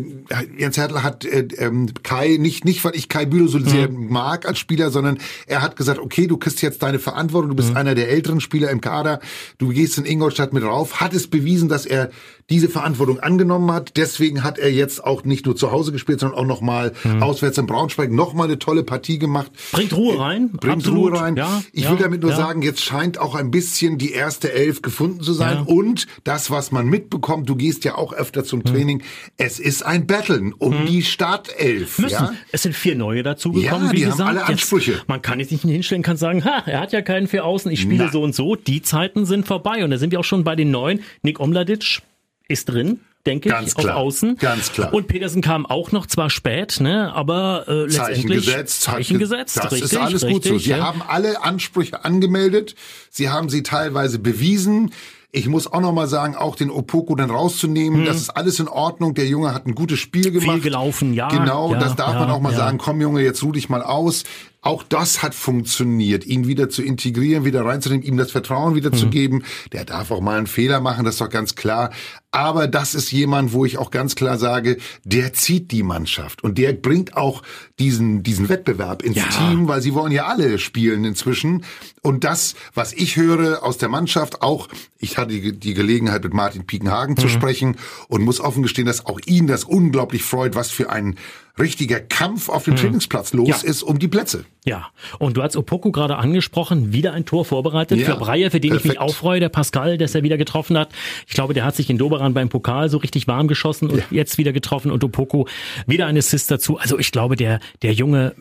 Jens 0.57 0.77
Hertel 0.77 1.03
hat 1.03 1.25
äh, 1.25 1.47
ähm, 1.57 1.89
Kai, 2.03 2.37
nicht, 2.39 2.65
nicht 2.65 2.83
weil 2.83 2.95
ich 2.95 3.09
Kai 3.09 3.25
Bülow 3.25 3.47
so 3.47 3.59
sehr 3.59 3.89
mag 3.89 4.47
als 4.47 4.59
Spieler, 4.59 4.91
sondern 4.91 5.17
er 5.47 5.61
hat 5.61 5.75
gesagt, 5.75 5.99
okay, 5.99 6.27
du 6.27 6.37
kriegst 6.37 6.61
jetzt 6.61 6.81
deine 6.83 6.99
Verantwortung, 6.99 7.49
du 7.51 7.55
bist 7.55 7.75
einer 7.75 7.95
der 7.95 8.09
älteren 8.09 8.41
Spieler 8.41 8.69
im 8.71 8.81
Kader, 8.81 9.19
du 9.57 9.69
gehst 9.69 9.97
in 9.97 10.05
Ingolstadt 10.05 10.53
mit 10.53 10.63
rauf, 10.63 10.99
hat 11.01 11.13
es 11.13 11.27
bewiesen, 11.27 11.69
dass 11.69 11.85
er 11.85 12.09
diese 12.49 12.67
Verantwortung 12.69 13.19
angenommen 13.19 13.71
hat. 13.71 13.95
Deswegen 13.95 14.43
hat 14.43 14.57
er 14.57 14.71
jetzt 14.71 14.90
auch 14.99 15.23
nicht 15.23 15.45
nur 15.45 15.55
zu 15.55 15.71
Hause 15.71 15.91
gespielt, 15.91 16.19
sondern 16.19 16.39
auch 16.39 16.45
nochmal 16.45 16.93
auswärts 17.19 17.57
in 17.57 17.67
Braunschweig 17.67 18.11
nochmal 18.11 18.47
eine 18.47 18.59
tolle 18.59 18.83
Partie 18.83 19.19
gemacht. 19.19 19.51
Bringt 19.71 19.95
Ruhe 19.95 20.19
rein. 20.19 20.51
Bringt 20.51 20.77
absolut. 20.77 21.13
Ruhe 21.13 21.21
rein. 21.21 21.35
Ja, 21.35 21.63
ich 21.73 21.83
ja, 21.83 21.91
will 21.91 21.97
damit 21.97 22.21
nur 22.21 22.31
ja. 22.31 22.37
sagen, 22.37 22.61
jetzt 22.61 22.81
scheint 22.83 23.17
auch 23.17 23.35
ein 23.35 23.51
bisschen 23.51 23.97
die 23.97 24.11
erste 24.11 24.51
Elf 24.51 24.81
gefunden 24.81 25.21
zu 25.21 25.33
sein. 25.33 25.63
Und 25.63 26.07
das, 26.23 26.51
was 26.51 26.71
man 26.71 26.87
mitbekommt, 26.87 27.49
du 27.49 27.55
gehst 27.55 27.85
ja 27.85 27.95
auch 27.95 28.13
öfter 28.13 28.43
zum 28.43 28.63
Training, 28.63 29.03
es 29.37 29.59
ist 29.59 29.83
ein 29.85 30.07
Battlen 30.07 30.53
um 30.53 30.85
die 30.85 31.03
Startelf. 31.03 31.99
Müssen. 31.99 32.37
Es 32.51 32.63
sind 32.63 32.75
vier 32.75 32.95
neue 32.95 33.23
dazugekommen, 33.23 33.87
Ja, 33.87 33.91
wie 33.91 33.97
die 33.97 34.05
haben 34.05 34.11
gesagt. 34.11 34.29
alle 34.29 34.45
Ansprüche. 34.45 34.91
Jetzt, 34.93 35.07
man 35.07 35.21
kann 35.21 35.39
jetzt 35.39 35.51
nicht 35.51 35.63
hinstellen, 35.63 36.03
kann 36.03 36.17
sagen, 36.17 36.43
ha, 36.45 36.63
er 36.65 36.79
hat 36.79 36.91
ja 36.91 37.01
keinen 37.01 37.27
für 37.27 37.43
außen, 37.43 37.71
ich 37.71 37.81
spiele 37.81 38.05
Na. 38.05 38.11
so 38.11 38.21
und 38.21 38.35
so. 38.35 38.55
Die 38.55 38.81
Zeiten 38.81 39.25
sind 39.25 39.47
vorbei. 39.47 39.83
Und 39.83 39.91
da 39.91 39.97
sind 39.97 40.11
wir 40.11 40.19
auch 40.19 40.25
schon 40.25 40.43
bei 40.43 40.55
den 40.55 40.71
neuen. 40.71 41.01
Nick 41.21 41.39
Omladic 41.39 42.01
ist 42.47 42.69
drin. 42.69 42.99
Denke 43.25 43.49
Ganz 43.49 43.69
ich, 43.69 43.75
klar, 43.75 43.97
auf 43.97 44.03
Außen. 44.03 44.37
ganz 44.37 44.71
klar. 44.71 44.93
Und 44.93 45.07
Petersen 45.07 45.41
kam 45.41 45.65
auch 45.65 45.91
noch 45.91 46.05
zwar 46.07 46.29
spät, 46.29 46.79
ne, 46.79 47.13
aber 47.13 47.65
äh, 47.67 47.87
Zeichen 47.87 48.27
letztendlich 48.27 48.45
gesetzt. 48.45 48.81
Zeichen 48.81 49.19
gesetzt. 49.19 49.57
Das 49.57 49.71
richtig, 49.71 49.91
ist 49.91 49.97
alles 49.97 50.21
gut 50.21 50.43
so. 50.43 50.53
richtig, 50.53 50.63
Sie 50.63 50.69
ja. 50.71 50.83
haben 50.83 51.01
alle 51.07 51.43
Ansprüche 51.43 52.03
angemeldet. 52.03 52.75
Sie 53.09 53.29
haben 53.29 53.49
sie 53.49 53.63
teilweise 53.63 54.19
bewiesen. 54.19 54.91
Ich 55.33 55.47
muss 55.47 55.71
auch 55.71 55.79
noch 55.79 55.93
mal 55.93 56.07
sagen, 56.07 56.35
auch 56.35 56.57
den 56.57 56.69
Opoko 56.69 57.15
dann 57.15 57.29
rauszunehmen, 57.29 58.03
das 58.03 58.17
ist 58.17 58.31
alles 58.31 58.59
in 58.59 58.67
Ordnung. 58.67 59.13
Der 59.13 59.27
Junge 59.27 59.53
hat 59.53 59.65
ein 59.65 59.75
gutes 59.75 59.97
Spiel 59.99 60.29
gemacht. 60.31 60.57
Hm. 60.57 60.61
gelaufen, 60.61 61.13
ja, 61.13 61.29
Genau, 61.29 61.71
ja, 61.71 61.79
das 61.79 61.95
darf 61.95 62.13
ja, 62.13 62.19
man 62.19 62.31
auch 62.31 62.41
mal 62.41 62.51
ja. 62.51 62.57
sagen. 62.57 62.77
Komm 62.77 62.99
Junge, 62.99 63.21
jetzt 63.21 63.41
ruh 63.41 63.53
dich 63.53 63.69
mal 63.69 63.81
aus. 63.81 64.25
Auch 64.63 64.83
das 64.83 65.23
hat 65.23 65.33
funktioniert, 65.33 66.25
ihn 66.25 66.45
wieder 66.47 66.69
zu 66.69 66.83
integrieren, 66.83 67.45
wieder 67.45 67.65
reinzunehmen, 67.65 68.05
ihm 68.05 68.17
das 68.17 68.31
Vertrauen 68.31 68.75
wieder 68.75 68.91
Hm. 68.91 68.97
zu 68.97 69.09
geben. 69.09 69.43
Der 69.73 69.85
darf 69.85 70.11
auch 70.11 70.21
mal 70.21 70.37
einen 70.37 70.45
Fehler 70.47 70.79
machen, 70.81 71.03
das 71.03 71.15
ist 71.15 71.21
doch 71.21 71.29
ganz 71.29 71.55
klar. 71.55 71.89
Aber 72.33 72.67
das 72.67 72.93
ist 72.95 73.11
jemand, 73.11 73.51
wo 73.53 73.65
ich 73.65 73.77
auch 73.77 73.91
ganz 73.91 74.15
klar 74.15 74.37
sage, 74.37 74.77
der 75.03 75.33
zieht 75.33 75.71
die 75.71 75.83
Mannschaft 75.83 76.43
und 76.43 76.57
der 76.57 76.71
bringt 76.73 77.17
auch 77.17 77.41
diesen, 77.79 78.23
diesen 78.23 78.47
Wettbewerb 78.47 79.01
ins 79.03 79.17
Ja. 79.17 79.23
Team, 79.25 79.67
weil 79.67 79.81
sie 79.81 79.93
wollen 79.93 80.13
ja 80.13 80.27
alle 80.27 80.57
spielen 80.59 81.03
inzwischen. 81.03 81.65
Und 82.03 82.23
das, 82.23 82.55
was 82.73 82.93
ich 82.93 83.17
höre 83.17 83.63
aus 83.63 83.77
der 83.79 83.89
Mannschaft, 83.89 84.41
auch, 84.43 84.69
ich 84.99 85.17
hatte 85.17 85.33
die, 85.33 85.59
die 85.59 85.73
Gelegenheit 85.73 86.23
mit 86.23 86.33
Martin 86.33 86.65
Piekenhagen 86.65 87.15
Mhm. 87.15 87.19
zu 87.21 87.27
sprechen 87.29 87.75
und 88.07 88.21
muss 88.23 88.39
offen 88.39 88.63
gestehen, 88.63 88.85
dass 88.85 89.05
auch 89.05 89.19
ihn 89.25 89.47
das 89.47 89.63
unglaublich 89.65 90.23
freut, 90.23 90.55
was 90.55 90.69
für 90.71 90.89
ein 90.89 91.17
richtiger 91.59 91.99
Kampf 91.99 92.49
auf 92.49 92.63
dem 92.65 92.75
Trainingsplatz 92.75 93.33
los. 93.33 93.47
Ja. 93.47 93.57
ist 93.57 93.83
um 93.83 93.99
die 93.99 94.07
Plätze. 94.07 94.45
Ja, 94.65 94.89
und 95.19 95.37
du 95.37 95.43
hast 95.43 95.55
Opoko 95.55 95.91
gerade 95.91 96.17
angesprochen, 96.17 96.93
wieder 96.93 97.13
ein 97.13 97.25
Tor 97.25 97.45
vorbereitet 97.45 97.99
Ja, 97.99 98.05
für 98.13 98.15
Breyer, 98.17 98.51
für 98.51 98.59
den 98.59 98.69
ich 98.75 98.83
mich 98.83 98.93
perfekt. 98.95 99.01
auch 99.01 99.13
freue, 99.15 99.39
der 99.39 99.49
Pascal, 99.49 99.97
dass 99.97 100.13
er 100.15 100.23
wieder 100.23 100.37
getroffen 100.37 100.77
hat. 100.77 100.89
Ich 101.27 101.33
glaube, 101.33 101.53
der 101.53 101.65
hat 101.65 101.75
sich 101.75 101.89
in 101.89 101.97
Doberan 101.97 102.33
beim 102.33 102.49
Pokal 102.49 102.89
so 102.89 102.97
richtig 102.97 103.27
warm 103.27 103.47
geschossen 103.47 103.89
und 103.89 103.97
Ja. 103.97 104.03
jetzt 104.11 104.37
wieder 104.37 104.53
getroffen 104.53 104.91
und 104.91 105.03
Opoko 105.03 105.47
wieder 105.87 106.05
ein 106.07 106.17
Assist 106.17 106.51
dazu. 106.51 106.77
Also 106.77 106.97
ich 106.99 107.11
glaube, 107.11 107.35
der, 107.35 107.59
der 107.81 107.93
Junge, 107.93 108.35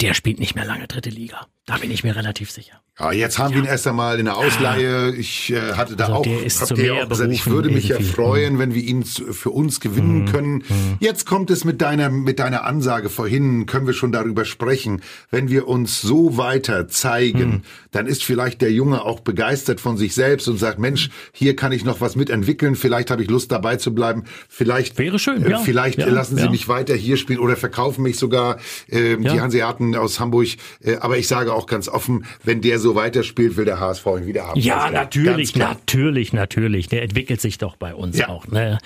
der 0.00 0.14
spielt 0.14 0.38
nicht 0.40 0.54
mehr 0.54 0.64
lange 0.64 0.86
dritte 0.86 1.10
Liga. 1.10 1.46
Da 1.70 1.76
bin 1.78 1.90
ich 1.90 2.02
mir 2.04 2.16
relativ 2.16 2.50
sicher. 2.50 2.80
Ja, 2.98 3.12
jetzt 3.12 3.38
haben 3.38 3.54
wir 3.54 3.60
ihn 3.62 3.66
erst 3.66 3.86
einmal 3.86 4.18
in 4.18 4.26
der 4.26 4.36
Ausleihe. 4.36 5.14
Ich 5.14 5.50
äh, 5.52 5.72
hatte 5.72 5.96
da 5.96 6.04
Also 6.06 6.16
auch, 6.18 6.22
der 6.22 6.42
ist 6.44 6.60
hab 6.60 6.76
mehr 6.76 6.94
auch 7.04 7.08
gesagt, 7.08 7.32
ich 7.32 7.46
würde 7.46 7.70
mich 7.70 7.88
ja 7.88 7.96
irgendwie. 7.96 8.10
Mhm. 8.10 8.14
freuen, 8.14 8.58
wenn 8.58 8.74
wir 8.74 8.82
ihn 8.82 9.04
für 9.04 9.50
uns 9.50 9.80
gewinnen 9.80 10.26
können. 10.26 10.64
Jetzt 10.98 11.24
kommt 11.24 11.50
es 11.50 11.64
mit 11.64 11.80
deiner 11.80 12.10
mit 12.10 12.38
deiner 12.40 12.64
Ansage 12.64 13.08
vorhin, 13.08 13.64
können 13.64 13.86
wir 13.86 13.94
schon 13.94 14.12
darüber 14.12 14.44
sprechen. 14.44 15.00
Wenn 15.30 15.48
wir 15.48 15.66
uns 15.68 16.02
so 16.02 16.36
weiter 16.36 16.88
zeigen, 16.88 17.40
Mhm. 17.50 17.62
dann 17.92 18.06
ist 18.06 18.22
vielleicht 18.22 18.60
der 18.60 18.70
Junge 18.72 19.02
auch 19.02 19.20
begeistert 19.20 19.80
von 19.80 19.96
sich 19.96 20.14
selbst 20.14 20.46
und 20.48 20.58
sagt, 20.58 20.78
Mensch, 20.78 21.08
hier 21.32 21.56
kann 21.56 21.72
ich 21.72 21.84
noch 21.84 22.00
was 22.02 22.16
mitentwickeln. 22.16 22.74
Vielleicht 22.74 23.10
habe 23.10 23.22
ich 23.22 23.30
Lust 23.30 23.50
dabei 23.50 23.76
zu 23.76 23.94
bleiben. 23.94 24.24
Vielleicht 24.48 24.98
Wäre 24.98 25.18
schön, 25.18 25.42
äh, 25.46 25.50
ja. 25.52 25.58
Vielleicht 25.60 25.98
Ja, 25.98 26.08
lassen 26.08 26.36
sie 26.36 26.44
ja. 26.44 26.50
mich 26.50 26.68
weiter 26.68 26.94
hier 26.94 27.16
spielen 27.16 27.38
oder 27.38 27.56
verkaufen 27.56 28.02
mich 28.02 28.18
sogar 28.18 28.58
äh, 28.88 29.16
die 29.16 29.24
Ja. 29.24 29.40
Hanseaten 29.40 29.94
aus 29.96 30.20
Hamburg. 30.20 30.48
Äh, 30.82 30.96
aber 30.96 31.16
ich 31.16 31.28
sage 31.28 31.54
auch 31.54 31.59
ganz 31.66 31.88
offen, 31.88 32.24
wenn 32.44 32.60
der 32.60 32.78
so 32.78 32.94
weiterspielt, 32.94 33.56
will 33.56 33.64
der 33.64 33.80
HSV 33.80 34.06
ihn 34.18 34.26
wieder 34.26 34.46
haben. 34.48 34.60
Ja, 34.60 34.90
natürlich, 34.90 35.56
natürlich, 35.56 36.32
natürlich. 36.32 36.88
Der 36.88 37.02
entwickelt 37.02 37.40
sich 37.40 37.58
doch 37.58 37.76
bei 37.76 37.94
uns 37.94 38.18
Ja. 38.18 38.28
auch. 38.28 38.46
Ne? 38.48 38.78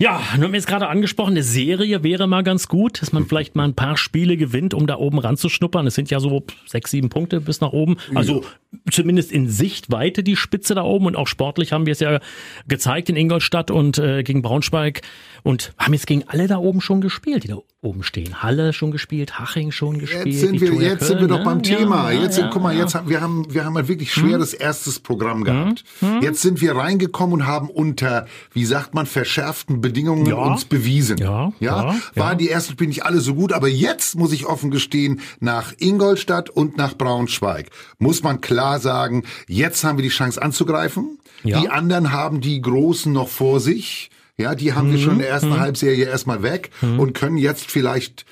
Ja, 0.00 0.22
nun 0.34 0.44
haben 0.44 0.52
wir 0.52 0.58
jetzt 0.58 0.68
gerade 0.68 0.86
angesprochen, 0.86 1.30
eine 1.32 1.42
Serie 1.42 2.04
wäre 2.04 2.28
mal 2.28 2.44
ganz 2.44 2.68
gut, 2.68 3.02
dass 3.02 3.12
man 3.12 3.26
vielleicht 3.26 3.56
mal 3.56 3.64
ein 3.64 3.74
paar 3.74 3.96
Spiele 3.96 4.36
gewinnt, 4.36 4.72
um 4.72 4.86
da 4.86 4.96
oben 4.96 5.18
ranzuschnuppern. 5.18 5.88
Es 5.88 5.96
sind 5.96 6.08
ja 6.08 6.20
so 6.20 6.44
sechs, 6.66 6.92
sieben 6.92 7.08
Punkte 7.08 7.40
bis 7.40 7.60
nach 7.60 7.72
oben. 7.72 7.96
Also 8.14 8.44
zumindest 8.90 9.32
in 9.32 9.48
Sichtweite 9.48 10.22
die 10.22 10.36
Spitze 10.36 10.76
da 10.76 10.82
oben. 10.82 11.06
Und 11.06 11.16
auch 11.16 11.26
sportlich 11.26 11.72
haben 11.72 11.86
wir 11.86 11.92
es 11.92 12.00
ja 12.00 12.20
gezeigt 12.68 13.08
in 13.08 13.16
Ingolstadt 13.16 13.72
und 13.72 13.98
äh, 13.98 14.22
gegen 14.22 14.40
Braunschweig. 14.40 15.02
Und 15.42 15.72
haben 15.78 15.94
jetzt 15.94 16.06
gegen 16.06 16.24
alle 16.28 16.46
da 16.46 16.58
oben 16.58 16.80
schon 16.80 17.00
gespielt, 17.00 17.44
die 17.44 17.48
da 17.48 17.58
oben 17.80 18.02
stehen. 18.02 18.42
Halle 18.42 18.72
schon 18.72 18.90
gespielt, 18.90 19.38
Haching 19.38 19.70
schon 19.70 19.98
gespielt. 19.98 20.26
Jetzt 20.26 20.40
sind 20.40 20.60
wir, 20.60 20.72
jetzt 20.74 21.06
sind 21.06 21.20
wir 21.20 21.28
Köln, 21.28 21.38
doch 21.38 21.44
beim 21.44 21.58
ne? 21.58 21.62
Thema. 21.62 22.10
Ja, 22.10 22.22
jetzt, 22.22 22.38
ja, 22.38 22.50
guck 22.52 22.62
mal, 22.62 22.74
ja. 22.74 22.80
jetzt 22.80 22.94
haben 22.94 23.08
wir 23.08 23.20
haben, 23.20 23.52
wir 23.54 23.64
haben 23.64 23.76
ein 23.76 23.88
wirklich 23.88 24.12
schweres 24.12 24.52
erstes 24.52 24.98
Programm 24.98 25.44
gehabt. 25.44 25.84
Hm? 26.00 26.20
Jetzt 26.20 26.42
sind 26.42 26.60
wir 26.60 26.76
reingekommen 26.76 27.34
und 27.34 27.46
haben 27.46 27.70
unter, 27.70 28.26
wie 28.52 28.64
sagt 28.64 28.94
man, 28.94 29.06
verschärften 29.06 29.80
Bedingungen 29.88 30.26
Ja. 30.26 30.36
uns 30.36 30.64
bewiesen. 30.64 31.18
Ja, 31.18 31.52
ja, 31.60 31.92
ja, 31.92 31.96
waren 32.14 32.38
die 32.38 32.48
ersten 32.50 32.72
Spiele 32.72 32.88
nicht 32.88 33.04
alle 33.04 33.20
so 33.20 33.34
gut, 33.34 33.52
aber 33.52 33.68
jetzt 33.68 34.16
muss 34.16 34.32
ich 34.32 34.46
offen 34.46 34.70
gestehen, 34.70 35.20
nach 35.40 35.72
Ingolstadt 35.78 36.50
und 36.50 36.76
nach 36.76 36.96
Braunschweig 36.96 37.70
muss 37.98 38.22
man 38.22 38.40
klar 38.40 38.80
sagen, 38.80 39.24
jetzt 39.46 39.84
haben 39.84 39.98
wir 39.98 40.02
die 40.02 40.08
Chance 40.08 40.40
anzugreifen. 40.40 41.18
Ja. 41.44 41.60
Die 41.60 41.68
anderen 41.68 42.12
haben 42.12 42.40
die 42.40 42.60
Großen 42.60 43.12
noch 43.12 43.28
vor 43.28 43.60
sich. 43.60 44.10
Ja, 44.36 44.54
die 44.54 44.72
haben 44.72 44.92
wir 44.92 44.98
schon 44.98 45.14
in 45.14 45.18
der 45.18 45.30
ersten 45.30 45.58
Halbserie 45.58 46.04
erstmal 46.04 46.42
weg 46.44 46.70
und 46.80 47.12
können 47.12 47.38
jetzt 47.38 47.70
vielleicht 47.70 48.24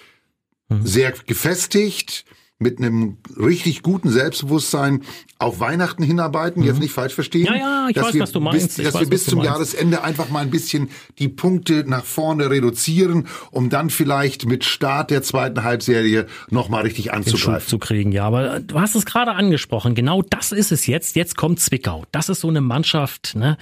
sehr 0.83 1.13
gefestigt 1.27 2.25
mit 2.59 2.79
einem 2.79 3.19
richtig 3.39 3.83
guten 3.83 4.09
Selbstbewusstsein 4.09 5.03
auf 5.39 5.61
Weihnachten 5.61 6.03
hinarbeiten, 6.03 6.63
jetzt 6.63 6.81
nicht 6.81 6.93
falsch 6.93 7.13
verstehen. 7.13 7.45
Ja, 7.45 7.55
ja, 7.55 7.87
ich 7.91 7.95
dass 7.95 8.07
weiß, 8.07 8.15
wir 8.15 8.23
was 8.23 8.33
du 8.33 8.41
meinst. 8.41 8.77
Bis, 8.77 8.85
dass 8.87 8.95
weiß, 8.95 9.01
wir 9.03 9.11
bis 9.11 9.25
zum 9.27 9.39
meinst. 9.39 9.51
Jahresende 9.51 10.03
einfach 10.03 10.31
mal 10.31 10.41
ein 10.41 10.51
bisschen 10.51 10.89
die 11.19 11.29
Punkte 11.29 11.85
nach 11.87 12.05
vorne 12.07 12.49
reduzieren, 12.49 13.29
um 13.51 13.69
dann 13.69 13.91
vielleicht 13.91 14.47
mit 14.47 14.65
Start 14.65 15.11
der 15.11 15.23
zweiten 15.23 15.65
Halbserie 15.65 16.27
nochmal 16.49 16.85
richtig 16.85 17.13
anzugreifen. 17.13 17.69
zu 17.69 17.79
kriegen. 17.79 18.13
Ja, 18.13 18.25
aber 18.25 18.61
du 18.61 18.81
hast 18.81 18.95
es 18.95 19.05
gerade 19.05 19.33
angesprochen. 19.33 19.95
Genau 19.95 20.23
das 20.23 20.53
ist 20.53 20.73
es 20.73 20.87
jetzt. 20.87 21.15
Jetzt 21.15 21.37
kommt 21.37 21.61
Zwickau. 21.61 22.05
Das 22.11 22.31
ist 22.31 22.41
so 22.41 22.49
eine 22.49 22.63
Mannschaft, 22.63 23.35
ne? 23.35 23.59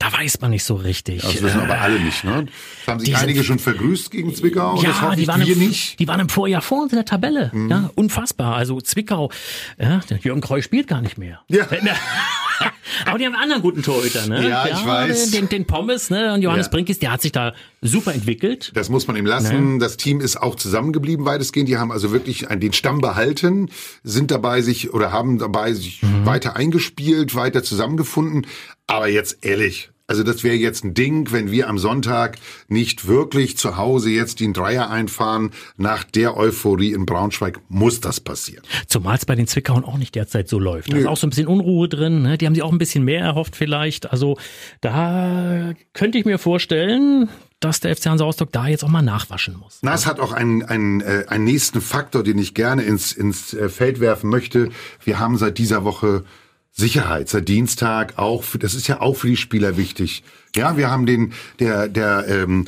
Da 0.00 0.12
weiß 0.12 0.40
man 0.40 0.50
nicht 0.50 0.64
so 0.64 0.74
richtig. 0.74 1.22
Das 1.22 1.40
wissen 1.40 1.60
aber 1.60 1.80
alle 1.80 2.00
nicht, 2.00 2.24
ne? 2.24 2.46
Das 2.86 2.92
haben 2.92 2.98
sich 2.98 3.16
einige 3.16 3.44
schon 3.44 3.60
vergrüßt 3.60 4.10
gegen 4.10 4.34
Zwickau 4.34 4.72
und 4.72 4.82
ja, 4.82 5.14
die 5.14 5.28
waren, 5.28 5.40
im, 5.42 5.58
nicht. 5.60 5.92
Mhm. 5.92 5.96
die 5.98 6.08
waren 6.08 6.20
im 6.20 6.28
Vorjahr 6.28 6.62
vor 6.62 6.82
uns 6.82 6.92
in 6.92 6.96
der 6.96 7.04
Tabelle. 7.04 7.52
Ja, 7.70 7.90
unfassbar. 7.94 8.31
Also 8.40 8.80
Zwickau, 8.80 9.30
ja, 9.78 10.00
der 10.10 10.18
Jürgen 10.18 10.40
Kreu 10.40 10.62
spielt 10.62 10.88
gar 10.88 11.00
nicht 11.02 11.18
mehr. 11.18 11.40
Ja. 11.48 11.66
Aber 13.06 13.18
die 13.18 13.24
haben 13.26 13.32
einen 13.34 13.42
anderen 13.42 13.62
guten 13.62 13.82
Torhüter, 13.82 14.26
ne? 14.26 14.48
Ja, 14.48 14.66
ich 14.66 14.86
weiß. 14.86 15.30
Den, 15.30 15.48
den 15.48 15.66
Pommes, 15.66 16.10
ne? 16.10 16.34
Und 16.34 16.42
Johannes 16.42 16.66
Ja. 16.66 16.72
Brinkis, 16.72 16.98
der 16.98 17.10
hat 17.10 17.22
sich 17.22 17.32
da 17.32 17.54
super 17.80 18.14
entwickelt. 18.14 18.70
Das 18.74 18.88
muss 18.88 19.06
man 19.06 19.16
ihm 19.16 19.26
lassen. 19.26 19.78
Das 19.78 19.96
Team 19.96 20.20
ist 20.20 20.36
auch 20.40 20.54
zusammengeblieben 20.54 21.24
weitestgehend. 21.24 21.68
Die 21.68 21.78
haben 21.78 21.90
also 21.90 22.12
wirklich 22.12 22.46
den 22.48 22.72
Stamm 22.72 23.00
behalten, 23.00 23.70
sind 24.04 24.30
dabei 24.30 24.60
sich 24.62 24.92
oder 24.92 25.10
haben 25.10 25.38
dabei 25.38 25.72
sich 25.72 26.02
Mhm. 26.02 26.26
weiter 26.26 26.54
eingespielt, 26.54 27.34
weiter 27.34 27.62
zusammengefunden. 27.62 28.46
Aber 28.86 29.08
jetzt 29.08 29.44
ehrlich. 29.44 29.90
Also 30.06 30.22
das 30.24 30.44
wäre 30.44 30.56
jetzt 30.56 30.84
ein 30.84 30.94
Ding, 30.94 31.32
wenn 31.32 31.50
wir 31.50 31.68
am 31.68 31.78
Sonntag 31.78 32.36
nicht 32.68 33.06
wirklich 33.06 33.56
zu 33.56 33.76
Hause 33.76 34.10
jetzt 34.10 34.40
den 34.40 34.52
Dreier 34.52 34.90
einfahren. 34.90 35.52
Nach 35.76 36.04
der 36.04 36.36
Euphorie 36.36 36.92
in 36.92 37.06
Braunschweig 37.06 37.60
muss 37.68 38.00
das 38.00 38.20
passieren. 38.20 38.62
Zumal 38.88 39.16
es 39.16 39.24
bei 39.24 39.34
den 39.34 39.46
Zwickauern 39.46 39.84
auch 39.84 39.98
nicht 39.98 40.14
derzeit 40.14 40.48
so 40.48 40.58
läuft. 40.58 40.92
Da 40.92 40.96
ist 40.96 41.04
Nö. 41.04 41.08
auch 41.08 41.16
so 41.16 41.26
ein 41.26 41.30
bisschen 41.30 41.46
Unruhe 41.46 41.88
drin. 41.88 42.22
Ne? 42.22 42.36
Die 42.36 42.46
haben 42.46 42.54
sich 42.54 42.62
auch 42.62 42.72
ein 42.72 42.78
bisschen 42.78 43.04
mehr 43.04 43.20
erhofft 43.20 43.56
vielleicht. 43.56 44.10
Also 44.10 44.36
da 44.80 45.72
könnte 45.92 46.18
ich 46.18 46.24
mir 46.24 46.38
vorstellen, 46.38 47.28
dass 47.60 47.80
der 47.80 47.94
FC 47.94 48.06
Hansa 48.06 48.24
Rostock 48.24 48.50
da 48.52 48.66
jetzt 48.66 48.84
auch 48.84 48.88
mal 48.88 49.02
nachwaschen 49.02 49.56
muss. 49.56 49.78
Na, 49.82 49.94
es 49.94 50.06
hat 50.06 50.20
auch 50.20 50.32
einen, 50.32 50.62
einen, 50.64 51.00
äh, 51.00 51.24
einen 51.28 51.44
nächsten 51.44 51.80
Faktor, 51.80 52.22
den 52.22 52.38
ich 52.38 52.54
gerne 52.54 52.82
ins, 52.82 53.12
ins 53.12 53.54
äh, 53.54 53.68
Feld 53.68 54.00
werfen 54.00 54.28
möchte. 54.30 54.70
Wir 55.04 55.18
haben 55.18 55.38
seit 55.38 55.58
dieser 55.58 55.84
Woche 55.84 56.24
Sicherheit, 56.74 57.28
seit 57.28 57.48
Dienstag 57.48 58.18
auch, 58.18 58.42
für, 58.42 58.58
das 58.58 58.74
ist 58.74 58.88
ja 58.88 59.00
auch 59.00 59.14
für 59.14 59.28
die 59.28 59.36
Spieler 59.36 59.76
wichtig. 59.76 60.22
Ja, 60.56 60.76
wir 60.76 60.90
haben 60.90 61.04
den, 61.06 61.32
der, 61.60 61.86
der, 61.88 62.26
ähm, 62.28 62.66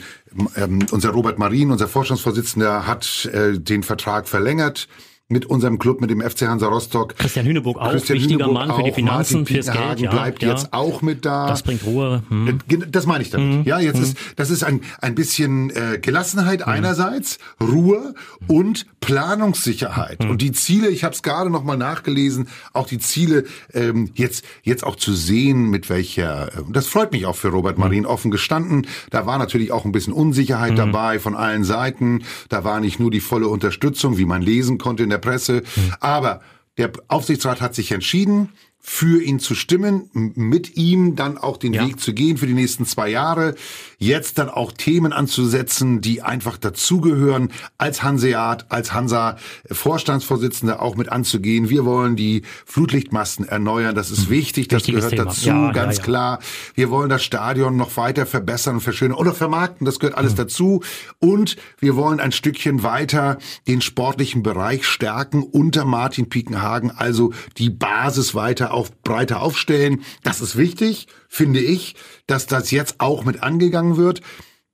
ähm, 0.57 0.81
unser 0.91 1.11
Robert 1.11 1.39
Marin, 1.39 1.71
unser 1.71 1.89
Vorstandsvorsitzender, 1.89 2.87
hat 2.87 3.25
äh, 3.33 3.59
den 3.59 3.83
Vertrag 3.83 4.29
verlängert 4.29 4.89
mit 5.27 5.47
unserem 5.47 5.79
Club, 5.79 6.03
mit 6.03 6.11
dem 6.11 6.21
FC 6.21 6.43
Hansa 6.43 6.67
Rostock. 6.67 7.17
Christian 7.17 7.47
Hüneburg 7.47 7.79
auch, 7.79 7.91
Christian 7.91 8.19
wichtiger 8.19 8.45
Hüneburg 8.45 8.69
Mann 8.69 8.77
für 8.77 8.83
die 8.83 8.91
auch, 8.91 8.95
Finanzen, 8.95 9.39
Martin 9.41 9.55
fürs 9.55 9.73
Geld. 9.73 10.01
Ja, 10.01 10.11
bleibt 10.11 10.43
ja. 10.43 10.51
jetzt 10.51 10.73
auch 10.75 11.01
mit 11.01 11.25
da. 11.25 11.47
Das 11.47 11.63
bringt 11.63 11.85
Ruhe. 11.87 12.23
Hm. 12.29 12.61
Äh, 12.69 12.77
Das 12.91 13.07
meine 13.07 13.23
ich 13.23 13.31
damit. 13.31 13.61
Mhm. 13.61 13.63
Ja, 13.65 13.81
jetzt 13.81 14.01
ist 14.01 14.19
das 14.37 14.51
ist 14.51 14.65
ein 14.65 14.83
ein 15.01 15.15
bisschen 15.15 15.71
äh, 15.71 15.99
Gelassenheit 15.99 16.61
Mhm. 16.61 16.73
einerseits, 16.73 17.39
Ruhe 17.61 18.15
und 18.49 18.85
Planungssicherheit 19.05 20.23
Mhm. 20.25 20.31
und 20.31 20.43
die 20.43 20.53
Ziele. 20.53 20.89
Ich 20.89 21.05
habe 21.05 21.15
es 21.15 21.23
gerade 21.23 21.51
noch 21.51 21.65
mal 21.65 21.77
nachgelesen. 21.77 22.49
Auch 22.73 22.87
die 22.87 22.99
Ziele 22.99 23.45
ähm, 23.73 24.11
jetzt 24.15 24.45
jetzt 24.63 24.85
auch 24.85 24.97
zu 24.97 25.13
sehen, 25.15 25.71
mit 25.71 25.91
welcher. 25.91 26.49
Äh, 26.49 26.63
das 26.71 26.87
freut 26.87 27.13
mich 27.13 27.27
auch 27.27 27.37
für 27.37 27.49
Robert 27.49 27.77
Mhm. 27.79 27.85
Marin 27.85 28.07
offen 28.07 28.31
gestanden. 28.31 28.87
Da 29.11 29.27
war 29.27 29.39
natürlich 29.39 29.73
auch 29.73 29.85
ein 29.85 29.93
bisschen 29.93 30.13
Unsicherheit 30.13 30.79
dabei 30.79 31.19
von 31.19 31.35
allen 31.37 31.65
Seiten. 31.65 32.25
Da 32.49 32.65
war 32.65 32.81
nicht 32.81 33.01
nur 33.01 33.11
die 33.11 33.21
volle 33.21 33.49
Unterstützung, 33.49 34.19
wie 34.19 34.25
man 34.25 34.43
lesen 34.43 34.79
konnte 34.79 35.03
in 35.03 35.11
der 35.11 35.19
Presse, 35.19 35.63
Mhm. 35.77 35.95
aber 36.01 36.41
der 36.79 36.91
Aufsichtsrat 37.09 37.61
hat 37.61 37.75
sich 37.75 37.93
entschieden 37.93 38.51
für 38.87 39.23
ihn 39.23 39.39
zu 39.39 39.55
stimmen, 39.55 40.11
mit 40.13 40.77
ihm 40.77 41.17
dann 41.17 41.39
auch 41.39 41.57
den 41.57 41.73
ja. 41.73 41.87
Weg 41.87 42.01
zu 42.01 42.13
gehen 42.13 42.37
für 42.37 42.47
die 42.47 42.53
nächsten 42.53 42.85
zwei 42.85 43.09
Jahre, 43.09 43.55
jetzt 43.97 44.37
dann 44.37 44.51
auch 44.51 44.73
Themen 44.73 45.15
anzusetzen, 45.15 46.03
die 46.03 46.21
einfach 46.21 46.59
dazugehören, 46.59 47.49
als 47.79 48.03
Hanseat, 48.03 48.67
als 48.69 48.93
Hansa 48.93 49.39
Vorstandsvorsitzende 49.73 50.83
auch 50.83 50.97
mit 50.97 51.09
anzugehen. 51.09 51.71
Wir 51.71 51.87
wollen 51.87 52.15
die 52.15 52.43
Flutlichtmasten 52.67 53.49
erneuern, 53.49 53.95
das 53.95 54.11
ist 54.11 54.25
hm. 54.25 54.31
wichtig, 54.31 54.69
das 54.69 54.81
Wichtiges 54.83 55.09
gehört 55.09 55.13
Thema. 55.13 55.25
dazu, 55.25 55.49
ja, 55.49 55.73
ganz 55.73 55.97
ja, 55.97 56.03
klar. 56.03 56.39
Wir 56.75 56.91
wollen 56.91 57.09
das 57.09 57.25
Stadion 57.25 57.79
noch 57.79 57.97
weiter 57.97 58.27
verbessern 58.27 58.75
und 58.75 58.81
verschönern 58.83 59.17
oder 59.17 59.33
vermarkten, 59.33 59.87
das 59.87 59.99
gehört 59.99 60.19
alles 60.19 60.33
mhm. 60.33 60.37
dazu. 60.37 60.83
Und 61.21 61.57
wir 61.79 61.97
wollen 61.97 62.21
ein 62.21 62.33
Stückchen 62.33 62.83
weiter 62.83 63.39
den 63.67 63.81
sportlichen 63.81 64.43
Bereich 64.43 64.85
stärken 64.85 65.43
unter 65.43 65.87
Martin 65.87 66.29
Piekenhagen, 66.29 66.91
also 66.91 67.33
die 67.57 67.71
Basis 67.71 68.35
weiter 68.35 68.74
auf, 68.75 68.93
breiter 69.03 69.41
aufstellen. 69.41 70.03
Das 70.23 70.41
ist 70.41 70.57
wichtig, 70.57 71.07
finde 71.29 71.61
ich, 71.61 71.95
dass 72.27 72.47
das 72.47 72.71
jetzt 72.71 73.01
auch 73.01 73.25
mit 73.25 73.43
angegangen 73.43 73.97
wird. 73.97 74.21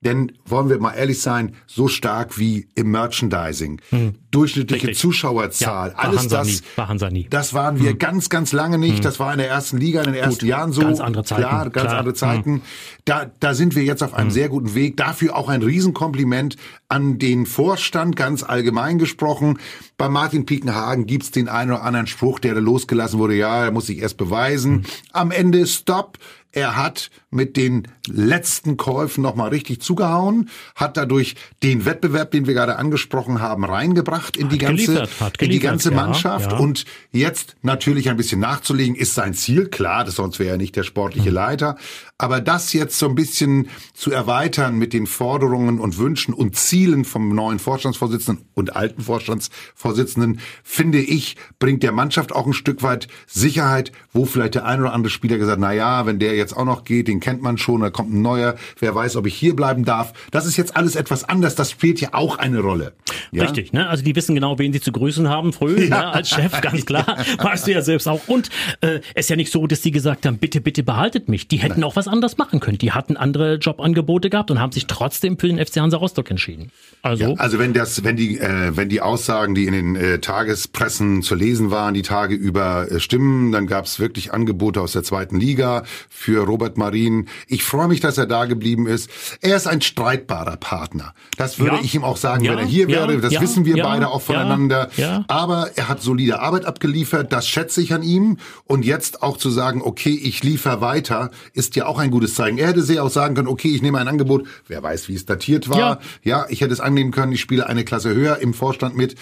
Denn 0.03 0.33
wollen 0.47 0.71
wir 0.71 0.81
mal 0.81 0.93
ehrlich 0.93 1.21
sein, 1.21 1.55
so 1.67 1.87
stark 1.87 2.39
wie 2.39 2.69
im 2.75 2.91
Merchandising, 2.91 3.83
hm. 3.91 4.15
durchschnittliche 4.31 4.89
Richtig. 4.89 4.99
Zuschauerzahl, 4.99 5.91
ja, 5.91 5.95
alles 5.95 6.27
das, 6.27 6.63
nie. 7.11 7.27
das 7.29 7.53
waren 7.53 7.79
wir 7.79 7.91
hm. 7.91 7.99
ganz, 7.99 8.31
ganz 8.31 8.53
lange 8.53 8.79
nicht. 8.79 8.97
Hm. 8.97 9.03
Das 9.03 9.21
war 9.21 9.31
in 9.33 9.39
der 9.39 9.49
ersten 9.49 9.77
Liga 9.77 10.01
in 10.01 10.07
den 10.07 10.15
ersten 10.15 10.41
Gut, 10.41 10.49
Jahren 10.49 10.73
so. 10.73 10.81
Ganz 10.81 11.01
andere 11.01 11.25
Zeiten. 11.25 11.43
Klar, 11.43 11.69
ganz 11.69 11.87
Klar. 11.87 11.99
andere 11.99 12.15
Zeiten. 12.15 12.53
Hm. 12.55 12.63
Da, 13.05 13.31
da 13.41 13.53
sind 13.53 13.77
wir 13.77 13.83
jetzt 13.85 14.03
auf 14.03 14.15
einem 14.15 14.29
hm. 14.29 14.35
sehr 14.35 14.49
guten 14.49 14.75
Weg. 14.75 14.97
Dafür 14.97 15.37
auch 15.37 15.51
ein 15.51 15.63
Riesenkompliment 15.63 16.57
an 16.89 17.19
den 17.19 17.45
Vorstand, 17.45 18.17
ganz 18.17 18.43
allgemein 18.43 18.99
gesprochen. 18.99 19.59
Bei 19.99 20.09
Martin 20.09 20.47
Piekenhagen 20.47 21.05
gibt's 21.05 21.31
den 21.31 21.49
einen 21.49 21.73
oder 21.73 21.83
anderen 21.83 22.07
Spruch, 22.07 22.39
der 22.39 22.55
da 22.55 22.61
losgelassen 22.61 23.19
wurde. 23.19 23.35
Ja, 23.35 23.65
er 23.65 23.71
muss 23.71 23.89
sich 23.89 23.99
erst 23.99 24.17
beweisen. 24.17 24.77
Hm. 24.77 24.85
Am 25.13 25.31
Ende, 25.31 25.67
stopp. 25.67 26.17
Er 26.53 26.77
hat 26.77 27.11
mit 27.31 27.57
den 27.57 27.87
letzten 28.09 28.77
Käufen 28.77 29.23
nochmal 29.23 29.51
richtig 29.51 29.81
zugehauen, 29.83 30.49
hat 30.75 30.97
dadurch 30.97 31.37
den 31.63 31.85
Wettbewerb, 31.85 32.33
den 32.33 32.47
wir 32.47 32.55
gerade 32.55 32.77
angesprochen 32.77 33.41
haben, 33.41 33.65
reingebracht 33.65 34.37
in 34.37 34.47
hat 34.47 34.53
die 34.53 34.59
ganze, 34.59 35.09
in 35.39 35.51
die 35.51 35.61
ganze 35.61 35.93
Mannschaft. 35.93 36.51
Ja, 36.51 36.59
ja. 36.59 36.63
Und 36.63 36.85
jetzt 37.13 37.55
natürlich 37.63 38.11
ein 38.11 38.17
bisschen 38.17 38.41
nachzulegen, 38.41 38.97
ist 38.97 39.15
sein 39.15 39.35
Ziel. 39.35 39.69
Klar, 39.69 40.05
das 40.05 40.17
sonst 40.17 40.41
wäre 40.41 40.53
er 40.53 40.57
nicht 40.57 40.75
der 40.75 40.83
sportliche 40.83 41.29
mhm. 41.29 41.37
Leiter. 41.37 41.77
Aber 42.19 42.41
das 42.41 42.73
jetzt 42.73 42.99
so 42.99 43.09
ein 43.09 43.15
bisschen 43.15 43.69
zu 43.95 44.11
erweitern 44.11 44.77
mit 44.77 44.93
den 44.93 45.07
Forderungen 45.07 45.81
und 45.81 45.97
Wünschen 45.97 46.35
und 46.35 46.57
Zielen 46.57 47.05
vom 47.05 47.35
neuen 47.35 47.59
Vorstandsvorsitzenden 47.59 48.45
und 48.55 48.77
alten 48.77 49.03
Vorstandsvorsitzenden, 49.03 50.41
finde 50.63 50.99
ich, 50.99 51.37
bringt 51.59 51.83
der 51.83 51.93
Mannschaft 51.93 52.33
auch 52.33 52.47
ein 52.47 52.53
Stück 52.53 52.83
weit 52.83 53.09
Sicherheit, 53.27 53.93
wo 54.13 54.27
vielleicht 54.27 54.57
der 54.57 54.67
ein 54.67 54.81
oder 54.81 54.93
andere 54.93 55.11
Spieler 55.11 55.39
gesagt, 55.39 55.61
na 55.61 55.73
ja, 55.73 56.05
wenn 56.05 56.19
der 56.19 56.35
jetzt 56.41 56.57
auch 56.57 56.65
noch 56.65 56.85
geht, 56.85 57.09
den 57.09 57.21
kennt 57.21 57.43
man 57.43 57.59
schon, 57.59 57.81
da 57.81 57.91
kommt 57.91 58.13
ein 58.13 58.23
neuer, 58.23 58.57
wer 58.79 58.95
weiß, 58.95 59.17
ob 59.17 59.27
ich 59.27 59.35
hier 59.35 59.55
bleiben 59.55 59.85
darf. 59.85 60.13
Das 60.31 60.47
ist 60.47 60.57
jetzt 60.57 60.77
alles 60.77 60.97
etwas 60.97 61.25
anders, 61.25 61.55
das 61.55 61.71
spielt 61.71 62.01
ja 62.01 62.11
auch 62.13 62.39
eine 62.39 62.61
Rolle. 62.61 62.93
Ja? 63.33 63.45
Richtig, 63.45 63.73
ne? 63.73 63.89
Also 63.89 64.03
die 64.03 64.17
wissen 64.17 64.35
genau, 64.35 64.59
wen 64.59 64.73
sie 64.73 64.81
zu 64.81 64.93
grüßen 64.93 65.29
haben, 65.29 65.53
früh, 65.53 65.85
ja. 65.85 65.89
ne? 65.89 66.07
als 66.15 66.31
Chef, 66.31 66.61
ganz 66.61 66.85
klar. 66.87 67.07
weißt 67.39 67.67
du 67.67 67.73
ja 67.73 67.83
selbst 67.83 68.09
auch. 68.09 68.21
Und 68.27 68.49
äh, 68.81 69.01
es 69.15 69.27
ist 69.27 69.31
ja 69.31 69.37
nicht 69.37 69.53
so, 69.53 69.67
dass 69.67 69.81
die 69.81 69.91
gesagt 69.91 70.27
haben, 70.27 70.39
bitte, 70.39 70.61
bitte 70.61 70.83
behaltet 70.83 71.29
mich. 71.29 71.49
Die 71.49 71.59
hätten 71.59 71.81
Nein. 71.81 71.85
auch 71.85 71.97
was 71.97 72.09
anderes 72.09 72.39
machen 72.39 72.61
können. 72.61 72.79
Die 72.79 72.93
hatten 72.93 73.17
andere 73.17 73.57
Jobangebote 73.57 74.31
gehabt 74.31 74.51
und 74.51 74.61
haben 74.61 74.73
sich 74.73 74.87
trotzdem 74.87 75.39
für 75.39 75.49
den 75.49 75.65
FC 75.65 75.77
Hansa 75.77 75.97
Rostock 75.97 76.31
entschieden. 76.31 76.71
Also, 77.03 77.25
ja, 77.25 77.35
also 77.35 77.59
wenn 77.59 77.73
das, 77.73 78.05
wenn 78.05 78.17
die, 78.17 78.39
äh, 78.39 78.77
wenn 78.77 78.89
die 78.89 79.01
Aussagen, 79.01 79.55
die 79.55 79.67
in 79.67 79.73
den 79.73 79.97
äh, 79.97 80.19
Tagespressen 80.19 81.23
zu 81.23 81.35
lesen 81.35 81.71
waren, 81.71 81.95
die 81.95 82.03
Tage 82.03 82.35
über 82.35 82.91
äh, 82.91 83.01
stimmen, 83.01 83.53
dann 83.53 83.67
gab 83.67 83.87
es 83.87 84.01
wirklich 84.01 84.33
Angebote 84.33 84.81
aus 84.81 84.93
der 84.93 85.03
zweiten 85.03 85.39
Liga 85.39 85.85
für 86.09 86.30
Robert 86.39 86.79
Marin. 86.79 87.29
Ich 87.47 87.65
freue 87.65 87.89
mich, 87.89 88.01
dass 88.01 88.19
er 88.19 88.27
da 88.27 88.45
geblieben 88.45 88.87
ist. 88.87 89.11
Er 89.41 89.57
ist 89.57 89.67
ein 89.67 89.81
streitbarer 89.81 90.57
Partner. 90.57 91.15
Das 91.37 91.59
würde 91.59 91.77
ja. 91.77 91.83
ich 91.83 91.95
ihm 91.95 92.05
auch 92.05 92.17
sagen, 92.17 92.45
ja. 92.45 92.53
wenn 92.53 92.59
er 92.61 92.67
hier 92.67 92.89
wäre. 92.89 93.19
Das 93.19 93.41
wissen 93.41 93.65
wir 93.65 93.83
beide 93.83 94.09
auch 94.09 94.23
voneinander. 94.23 94.91
Aber 95.29 95.71
er 95.77 95.89
hat 95.89 96.03
solide 96.03 96.41
Arbeit 96.41 96.65
abgeliefert. 96.65 97.33
Das 97.33 97.49
schätze 97.49 97.83
ich 97.83 97.93
an 97.93 98.03
ihm. 98.03 98.39
Und 98.65 98.85
jetzt 98.85 99.23
auch 99.23 99.37
zu 99.37 99.51
sagen, 99.51 99.83
okay, 99.83 100.19
ich 100.23 100.43
liefere 100.43 100.81
weiter, 100.81 101.31
ist 101.53 101.77
ja 101.77 101.87
auch 101.87 101.99
ein 101.99 102.11
gutes 102.11 102.35
Zeichen. 102.35 102.59
Er 102.59 102.69
hätte 102.69 102.83
sehr 102.83 103.05
auch 103.05 103.11
sagen 103.11 103.35
können, 103.35 103.49
okay, 103.49 103.69
ich 103.69 103.83
nehme 103.83 103.99
ein 103.99 104.09
Angebot. 104.09 104.47
Wer 104.69 104.83
weiß, 104.83 105.09
wie 105.09 105.15
es 105.15 105.27
datiert 105.27 105.69
war. 105.69 106.01
Ja, 106.23 106.47
ich 106.49 106.61
hätte 106.61 106.73
es 106.73 106.81
annehmen 106.81 107.11
können. 107.11 107.33
Ich 107.33 107.41
spiele 107.41 107.67
eine 107.67 107.85
Klasse 107.85 108.15
höher 108.15 108.39
im 108.39 108.55
Vorstand 108.55 108.97
mit. 108.97 109.17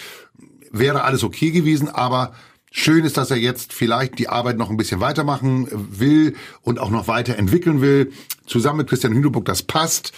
Wäre 0.70 1.04
alles 1.04 1.24
okay 1.24 1.50
gewesen, 1.50 1.88
aber 1.88 2.32
Schön 2.70 3.04
ist, 3.04 3.16
dass 3.16 3.30
er 3.30 3.38
jetzt 3.38 3.72
vielleicht 3.72 4.18
die 4.18 4.28
Arbeit 4.28 4.58
noch 4.58 4.70
ein 4.70 4.76
bisschen 4.76 5.00
weitermachen 5.00 5.68
will 5.72 6.37
und 6.62 6.78
auch 6.78 6.90
noch 6.90 7.08
weiterentwickeln 7.08 7.80
will. 7.80 8.12
Zusammen 8.46 8.78
mit 8.78 8.88
Christian 8.88 9.14
Hüneburg, 9.14 9.44
das 9.44 9.62
passt. 9.62 10.12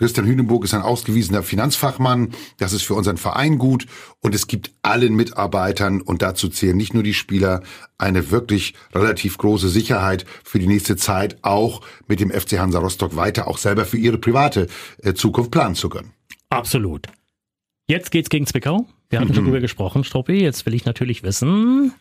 Christian 0.00 0.26
Hüneburg 0.26 0.64
ist 0.64 0.72
ein 0.72 0.80
ausgewiesener 0.80 1.42
Finanzfachmann. 1.42 2.30
Das 2.56 2.72
ist 2.72 2.84
für 2.84 2.94
unseren 2.94 3.18
Verein 3.18 3.58
gut. 3.58 3.84
Und 4.20 4.34
es 4.34 4.46
gibt 4.46 4.72
allen 4.80 5.14
Mitarbeitern, 5.14 6.00
und 6.00 6.22
dazu 6.22 6.48
zählen 6.48 6.76
nicht 6.76 6.94
nur 6.94 7.02
die 7.02 7.12
Spieler, 7.12 7.62
eine 7.98 8.30
wirklich 8.30 8.72
relativ 8.94 9.36
große 9.36 9.68
Sicherheit 9.68 10.24
für 10.42 10.58
die 10.58 10.66
nächste 10.66 10.96
Zeit, 10.96 11.36
auch 11.42 11.82
mit 12.06 12.18
dem 12.18 12.30
FC 12.30 12.58
Hansa 12.58 12.78
Rostock 12.78 13.14
weiter 13.14 13.46
auch 13.46 13.58
selber 13.58 13.84
für 13.84 13.98
ihre 13.98 14.16
private 14.16 14.68
äh, 15.02 15.12
Zukunft 15.12 15.50
planen 15.50 15.74
zu 15.74 15.90
können. 15.90 16.12
Absolut. 16.48 17.06
Jetzt 17.86 18.10
geht's 18.10 18.30
gegen 18.30 18.46
Zwickau. 18.46 18.86
Wir 19.10 19.20
hatten 19.20 19.34
schon 19.34 19.44
drüber 19.46 19.60
gesprochen, 19.60 20.04
Struppi. 20.04 20.40
Jetzt 20.40 20.64
will 20.64 20.74
ich 20.74 20.84
natürlich 20.86 21.22
wissen. 21.22 21.92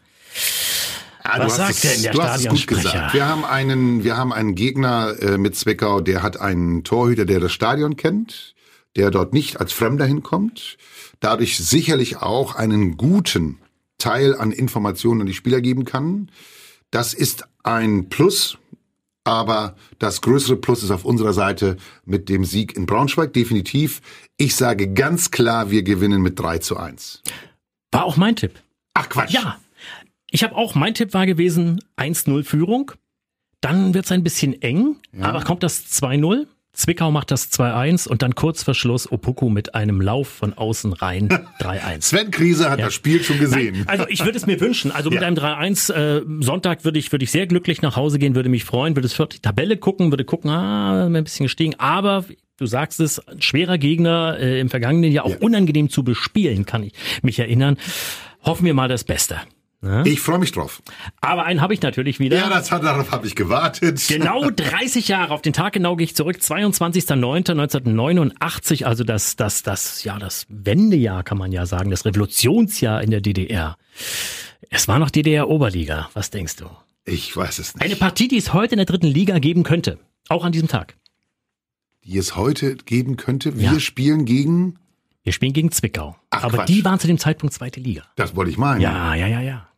Ah, 1.23 1.39
Was 1.39 1.57
sagt 1.57 1.71
es, 1.71 1.81
denn 1.81 2.01
der 2.03 2.13
du 2.13 2.23
hast 2.23 2.45
es 2.45 2.47
gut 2.47 2.67
gesagt. 2.67 3.13
Wir 3.13 3.27
haben 3.27 3.43
einen, 3.43 4.03
wir 4.03 4.15
haben 4.15 4.31
einen 4.31 4.55
Gegner 4.55 5.15
äh, 5.19 5.37
mit 5.37 5.55
Zwickau, 5.55 5.99
der 5.99 6.23
hat 6.23 6.39
einen 6.39 6.83
Torhüter, 6.83 7.25
der 7.25 7.39
das 7.39 7.51
Stadion 7.51 7.97
kennt, 7.97 8.55
der 8.95 9.11
dort 9.11 9.33
nicht 9.33 9.59
als 9.59 9.73
Fremder 9.73 10.05
hinkommt, 10.05 10.77
dadurch 11.19 11.57
sicherlich 11.57 12.17
auch 12.17 12.55
einen 12.55 12.95
guten 12.95 13.59
Teil 13.97 14.35
an 14.35 14.51
Informationen 14.51 15.21
an 15.21 15.27
die 15.27 15.33
Spieler 15.33 15.61
geben 15.61 15.83
kann. 15.83 16.31
Das 16.89 17.13
ist 17.13 17.43
ein 17.63 18.09
Plus, 18.09 18.57
aber 19.29 19.75
das 19.99 20.21
größere 20.21 20.57
Plus 20.57 20.83
ist 20.83 20.91
auf 20.91 21.05
unserer 21.05 21.33
Seite 21.33 21.77
mit 22.05 22.29
dem 22.29 22.45
Sieg 22.45 22.75
in 22.75 22.85
Braunschweig, 22.85 23.33
definitiv. 23.33 24.01
Ich 24.37 24.55
sage 24.55 24.93
ganz 24.93 25.31
klar, 25.31 25.71
wir 25.71 25.83
gewinnen 25.83 26.21
mit 26.21 26.39
3 26.39 26.59
zu 26.59 26.77
1. 26.77 27.21
War 27.91 28.05
auch 28.05 28.17
mein 28.17 28.35
Tipp. 28.35 28.53
Ach 28.93 29.07
Quatsch. 29.09 29.33
Ja. 29.33 29.59
Ich 30.31 30.43
habe 30.43 30.55
auch, 30.55 30.75
mein 30.75 30.93
Tipp 30.93 31.13
war 31.13 31.25
gewesen, 31.25 31.83
1-0 31.97 32.43
Führung. 32.43 32.91
Dann 33.61 33.93
wird 33.93 34.05
es 34.05 34.11
ein 34.11 34.23
bisschen 34.23 34.61
eng, 34.61 34.97
ja. 35.11 35.25
aber 35.25 35.43
kommt 35.43 35.63
das 35.63 35.85
2-0. 35.85 36.47
Zwickau 36.73 37.11
macht 37.11 37.31
das 37.31 37.51
2-1 37.51 38.07
und 38.07 38.21
dann 38.21 38.35
kurz 38.35 38.63
vor 38.63 38.73
Schluss 38.73 39.11
Opoku 39.11 39.49
mit 39.49 39.75
einem 39.75 40.01
Lauf 40.01 40.27
von 40.27 40.53
außen 40.53 40.93
rein 40.93 41.27
3-1. 41.59 42.01
Sven 42.03 42.31
Krise 42.31 42.69
hat 42.69 42.79
ja. 42.79 42.85
das 42.85 42.93
Spiel 42.93 43.23
schon 43.23 43.39
gesehen. 43.39 43.79
Nein, 43.79 43.87
also 43.87 44.05
ich 44.07 44.23
würde 44.23 44.37
es 44.37 44.45
mir 44.45 44.59
wünschen. 44.61 44.91
Also 44.91 45.09
mit 45.09 45.21
ja. 45.21 45.27
einem 45.27 45.35
3-1 45.35 45.93
äh, 45.93 46.21
Sonntag 46.41 46.85
würde 46.85 46.99
ich, 46.99 47.11
würde 47.11 47.23
ich 47.23 47.31
sehr 47.31 47.47
glücklich 47.47 47.81
nach 47.81 47.95
Hause 47.95 48.19
gehen, 48.19 48.35
würde 48.35 48.49
mich 48.49 48.63
freuen, 48.63 48.95
würde 48.95 49.07
es 49.07 49.13
für 49.13 49.27
die 49.27 49.39
Tabelle 49.39 49.77
gucken, 49.77 50.11
würde 50.11 50.25
gucken, 50.25 50.49
ah, 50.51 51.05
ein 51.05 51.23
bisschen 51.23 51.45
gestiegen. 51.45 51.75
Aber 51.79 52.25
du 52.57 52.65
sagst 52.65 52.99
es, 52.99 53.19
ein 53.27 53.41
schwerer 53.41 53.77
Gegner 53.77 54.37
äh, 54.39 54.59
im 54.59 54.69
vergangenen 54.69 55.11
Jahr 55.11 55.25
auch 55.25 55.31
ja. 55.31 55.37
unangenehm 55.39 55.89
zu 55.89 56.03
bespielen, 56.03 56.65
kann 56.65 56.83
ich 56.83 56.93
mich 57.23 57.39
erinnern. 57.39 57.77
Hoffen 58.43 58.65
wir 58.65 58.73
mal 58.73 58.87
das 58.87 59.03
Beste. 59.03 59.37
Ne? 59.81 60.03
Ich 60.05 60.19
freue 60.19 60.39
mich 60.39 60.51
drauf. 60.51 60.83
Aber 61.21 61.45
einen 61.45 61.61
habe 61.61 61.73
ich 61.73 61.81
natürlich 61.81 62.19
wieder. 62.19 62.37
Ja, 62.37 62.49
das 62.49 62.69
hat, 62.69 62.83
darauf 62.83 63.11
habe 63.11 63.25
ich 63.27 63.35
gewartet. 63.35 64.03
Genau 64.09 64.49
30 64.49 65.07
Jahre, 65.07 65.33
auf 65.33 65.41
den 65.41 65.53
Tag 65.53 65.71
genau 65.73 65.95
gehe 65.95 66.03
ich 66.03 66.13
zurück, 66.15 66.35
22.09.1989, 66.37 68.83
also 68.83 69.05
das, 69.05 69.37
das, 69.37 69.63
das, 69.63 70.03
ja, 70.03 70.19
das 70.19 70.45
Wendejahr 70.49 71.23
kann 71.23 71.37
man 71.37 71.53
ja 71.53 71.65
sagen, 71.65 71.89
das 71.91 72.03
Revolutionsjahr 72.05 73.01
in 73.01 73.11
der 73.11 73.21
DDR. 73.21 73.77
Es 74.69 74.89
war 74.89 74.99
noch 74.99 75.09
DDR-Oberliga, 75.09 76.09
was 76.13 76.29
denkst 76.31 76.57
du? 76.57 76.65
Ich 77.05 77.33
weiß 77.35 77.59
es 77.59 77.75
nicht. 77.75 77.83
Eine 77.83 77.95
Partie, 77.95 78.27
die 78.27 78.37
es 78.37 78.53
heute 78.53 78.73
in 78.73 78.77
der 78.77 78.85
dritten 78.85 79.07
Liga 79.07 79.39
geben 79.39 79.63
könnte, 79.63 79.97
auch 80.27 80.43
an 80.43 80.51
diesem 80.51 80.67
Tag. 80.67 80.97
Die 82.03 82.17
es 82.17 82.35
heute 82.35 82.75
geben 82.75 83.15
könnte. 83.15 83.57
Wir 83.57 83.71
ja. 83.73 83.79
spielen 83.79 84.25
gegen 84.25 84.77
wir 85.23 85.33
spielen 85.33 85.53
gegen 85.53 85.71
Zwickau. 85.71 86.17
Ach, 86.31 86.43
Aber 86.43 86.57
Quatsch. 86.57 86.69
die 86.69 86.83
waren 86.83 86.99
zu 86.99 87.07
dem 87.07 87.19
Zeitpunkt 87.19 87.53
zweite 87.53 87.79
Liga. 87.79 88.03
Das 88.15 88.35
wollte 88.35 88.51
ich 88.51 88.57
meinen. 88.57 88.81
Ja, 88.81 89.15
ja, 89.15 89.27
ja, 89.27 89.39
ja. 89.41 89.68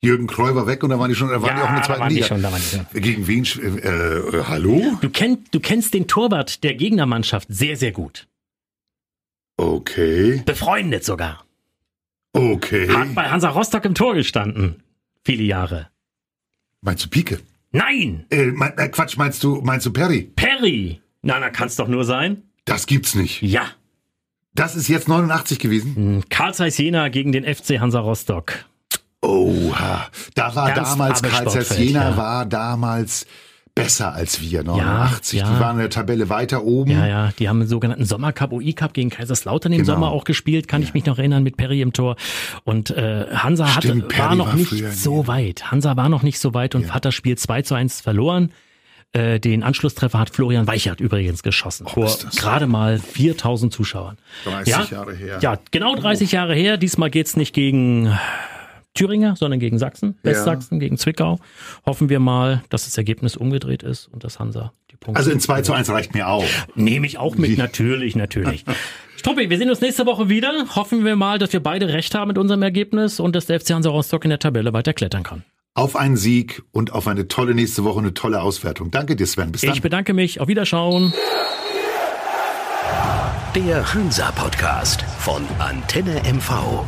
Jürgen 0.00 0.28
Kreu 0.28 0.54
war 0.54 0.66
weg 0.66 0.84
und 0.84 0.90
da 0.90 0.98
waren 0.98 1.08
die 1.08 1.16
schon, 1.16 1.28
da 1.28 1.42
waren 1.42 1.48
ja, 1.48 1.56
die 1.56 1.62
auch 1.62 1.68
in 1.68 1.74
der 1.74 1.82
zweiten 1.84 2.14
Liga. 2.14 2.26
Schon, 2.26 2.42
da 2.42 2.52
waren 2.52 2.60
die 2.60 2.76
schon. 2.76 3.02
Gegen 3.02 3.26
wen? 3.26 3.44
Äh, 3.44 3.88
äh, 3.88 4.44
hallo? 4.44 4.96
Du 5.00 5.10
kennst, 5.10 5.52
du 5.52 5.60
kennst 5.60 5.92
den 5.92 6.06
Torwart 6.06 6.62
der 6.62 6.74
Gegnermannschaft 6.74 7.48
sehr, 7.50 7.76
sehr 7.76 7.90
gut. 7.90 8.28
Okay. 9.56 10.42
Befreundet 10.46 11.04
sogar. 11.04 11.44
Okay. 12.32 12.88
Hat 12.88 13.14
bei 13.14 13.28
Hansa 13.28 13.48
Rostock 13.48 13.84
im 13.84 13.94
Tor 13.94 14.14
gestanden. 14.14 14.82
Viele 15.24 15.42
Jahre. 15.42 15.88
Meinst 16.80 17.04
du 17.04 17.08
Pike? 17.08 17.40
Nein! 17.72 18.24
Äh, 18.30 18.46
mein, 18.46 18.78
äh, 18.78 18.88
Quatsch, 18.88 19.16
meinst 19.16 19.42
du, 19.42 19.60
meinst 19.62 19.84
du 19.84 19.92
Perry? 19.92 20.30
Perry! 20.36 21.00
Na, 21.22 21.40
na, 21.40 21.50
kann's 21.50 21.74
doch 21.74 21.88
nur 21.88 22.04
sein. 22.04 22.44
Das 22.64 22.86
gibt's 22.86 23.16
nicht. 23.16 23.42
Ja. 23.42 23.66
Das 24.54 24.76
ist 24.76 24.88
jetzt 24.88 25.08
89 25.08 25.58
gewesen? 25.58 25.96
Hm, 25.96 26.24
Karl 26.28 26.54
Zeiss 26.54 26.78
Jena 26.78 27.08
gegen 27.08 27.32
den 27.32 27.44
FC 27.44 27.80
Hansa 27.80 28.00
Rostock. 28.00 28.64
Oh, 29.20 29.72
da 30.34 30.54
war 30.54 30.70
Ernst 30.70 30.92
damals 30.92 31.22
Karl 31.22 31.64
Jena 31.76 32.10
ja. 32.10 32.16
war 32.16 32.46
damals 32.46 33.26
besser 33.78 34.12
als 34.12 34.40
wir, 34.40 34.64
89. 34.64 35.38
ja. 35.38 35.52
Die 35.52 35.60
waren 35.60 35.76
in 35.76 35.80
der 35.80 35.90
Tabelle 35.90 36.28
weiter 36.28 36.64
oben. 36.64 36.90
Ja, 36.90 37.06
ja, 37.06 37.30
die 37.38 37.48
haben 37.48 37.60
einen 37.60 37.68
sogenannten 37.68 38.04
Sommercup, 38.04 38.52
UI-Cup 38.52 38.92
gegen 38.92 39.10
Kaiserslautern 39.10 39.72
im 39.72 39.78
Genau. 39.78 39.94
Sommer 39.94 40.10
auch 40.10 40.24
gespielt, 40.24 40.66
kann 40.66 40.82
ich 40.82 40.94
mich 40.94 41.06
noch 41.06 41.18
erinnern, 41.18 41.44
mit 41.44 41.56
Perry 41.56 41.80
im 41.80 41.92
Tor. 41.92 42.16
Und 42.64 42.90
äh, 42.90 43.26
Hansa 43.32 43.76
hatte, 43.76 43.88
Stimmt, 43.88 44.02
war 44.02 44.08
Perry 44.08 44.36
noch 44.36 44.48
war 44.48 44.54
nicht 44.54 44.92
so 44.92 45.26
weit. 45.28 45.70
Hansa 45.70 45.96
war 45.96 46.08
noch 46.08 46.22
nicht 46.22 46.40
so 46.40 46.54
weit 46.54 46.74
und 46.74 46.92
hat 46.92 47.04
das 47.04 47.14
Spiel 47.14 47.38
2 47.38 47.62
zu 47.62 47.74
1 47.74 48.00
verloren. 48.00 48.52
Äh, 49.12 49.38
den 49.40 49.62
Anschlusstreffer 49.62 50.18
hat 50.18 50.30
Florian 50.30 50.66
Weichert 50.66 51.00
übrigens 51.00 51.42
geschossen. 51.42 51.86
vor 51.86 52.04
ist 52.04 52.24
das 52.24 52.36
gerade 52.36 52.66
mal 52.66 52.98
4000 52.98 53.72
Zuschauern. 53.72 54.18
30 54.44 54.72
ja? 54.72 54.86
Jahre 54.90 55.14
her. 55.14 55.38
Ja, 55.40 55.56
genau 55.70 55.94
30 55.94 56.32
Jahre 56.32 56.54
her. 56.54 56.76
Diesmal 56.76 57.10
geht's 57.10 57.36
nicht 57.36 57.54
gegen 57.54 58.12
Thüringer, 58.94 59.36
sondern 59.36 59.60
gegen 59.60 59.78
Sachsen, 59.78 60.18
Westsachsen, 60.22 60.80
gegen 60.80 60.98
Zwickau. 60.98 61.38
Hoffen 61.86 62.08
wir 62.08 62.20
mal, 62.20 62.62
dass 62.68 62.84
das 62.84 62.96
Ergebnis 62.96 63.36
umgedreht 63.36 63.82
ist 63.82 64.08
und 64.08 64.24
dass 64.24 64.38
Hansa 64.40 64.72
die 64.90 64.96
Punkte. 64.96 65.18
Also 65.18 65.30
in 65.30 65.40
2 65.40 65.62
zu 65.62 65.72
1 65.72 65.88
reicht 65.90 66.14
mir 66.14 66.28
auch. 66.28 66.44
Nehme 66.74 67.06
ich 67.06 67.18
auch 67.18 67.36
mit, 67.36 67.56
natürlich, 67.58 68.16
natürlich. 68.16 68.64
Struppi, 69.16 69.50
wir 69.50 69.58
sehen 69.58 69.70
uns 69.70 69.80
nächste 69.80 70.06
Woche 70.06 70.28
wieder. 70.28 70.66
Hoffen 70.74 71.04
wir 71.04 71.16
mal, 71.16 71.38
dass 71.38 71.52
wir 71.52 71.60
beide 71.60 71.88
recht 71.88 72.14
haben 72.14 72.28
mit 72.28 72.38
unserem 72.38 72.62
Ergebnis 72.62 73.20
und 73.20 73.34
dass 73.34 73.46
der 73.46 73.60
FC 73.60 73.70
Hansa 73.70 73.90
Rostock 73.90 74.24
in 74.24 74.30
der 74.30 74.38
Tabelle 74.38 74.72
weiter 74.72 74.92
klettern 74.92 75.22
kann. 75.22 75.44
Auf 75.74 75.94
einen 75.94 76.16
Sieg 76.16 76.62
und 76.72 76.92
auf 76.92 77.06
eine 77.06 77.28
tolle 77.28 77.54
nächste 77.54 77.84
Woche, 77.84 78.00
eine 78.00 78.14
tolle 78.14 78.42
Auswertung. 78.42 78.90
Danke 78.90 79.14
dir, 79.14 79.26
Sven. 79.26 79.52
Bis 79.52 79.60
dann. 79.60 79.74
Ich 79.74 79.82
bedanke 79.82 80.12
mich. 80.12 80.40
Auf 80.40 80.48
Wiederschauen. 80.48 81.12
Der 83.54 83.94
Hansa 83.94 84.30
Podcast 84.32 85.02
von 85.18 85.42
Antenne 85.58 86.20
MV. 86.32 86.84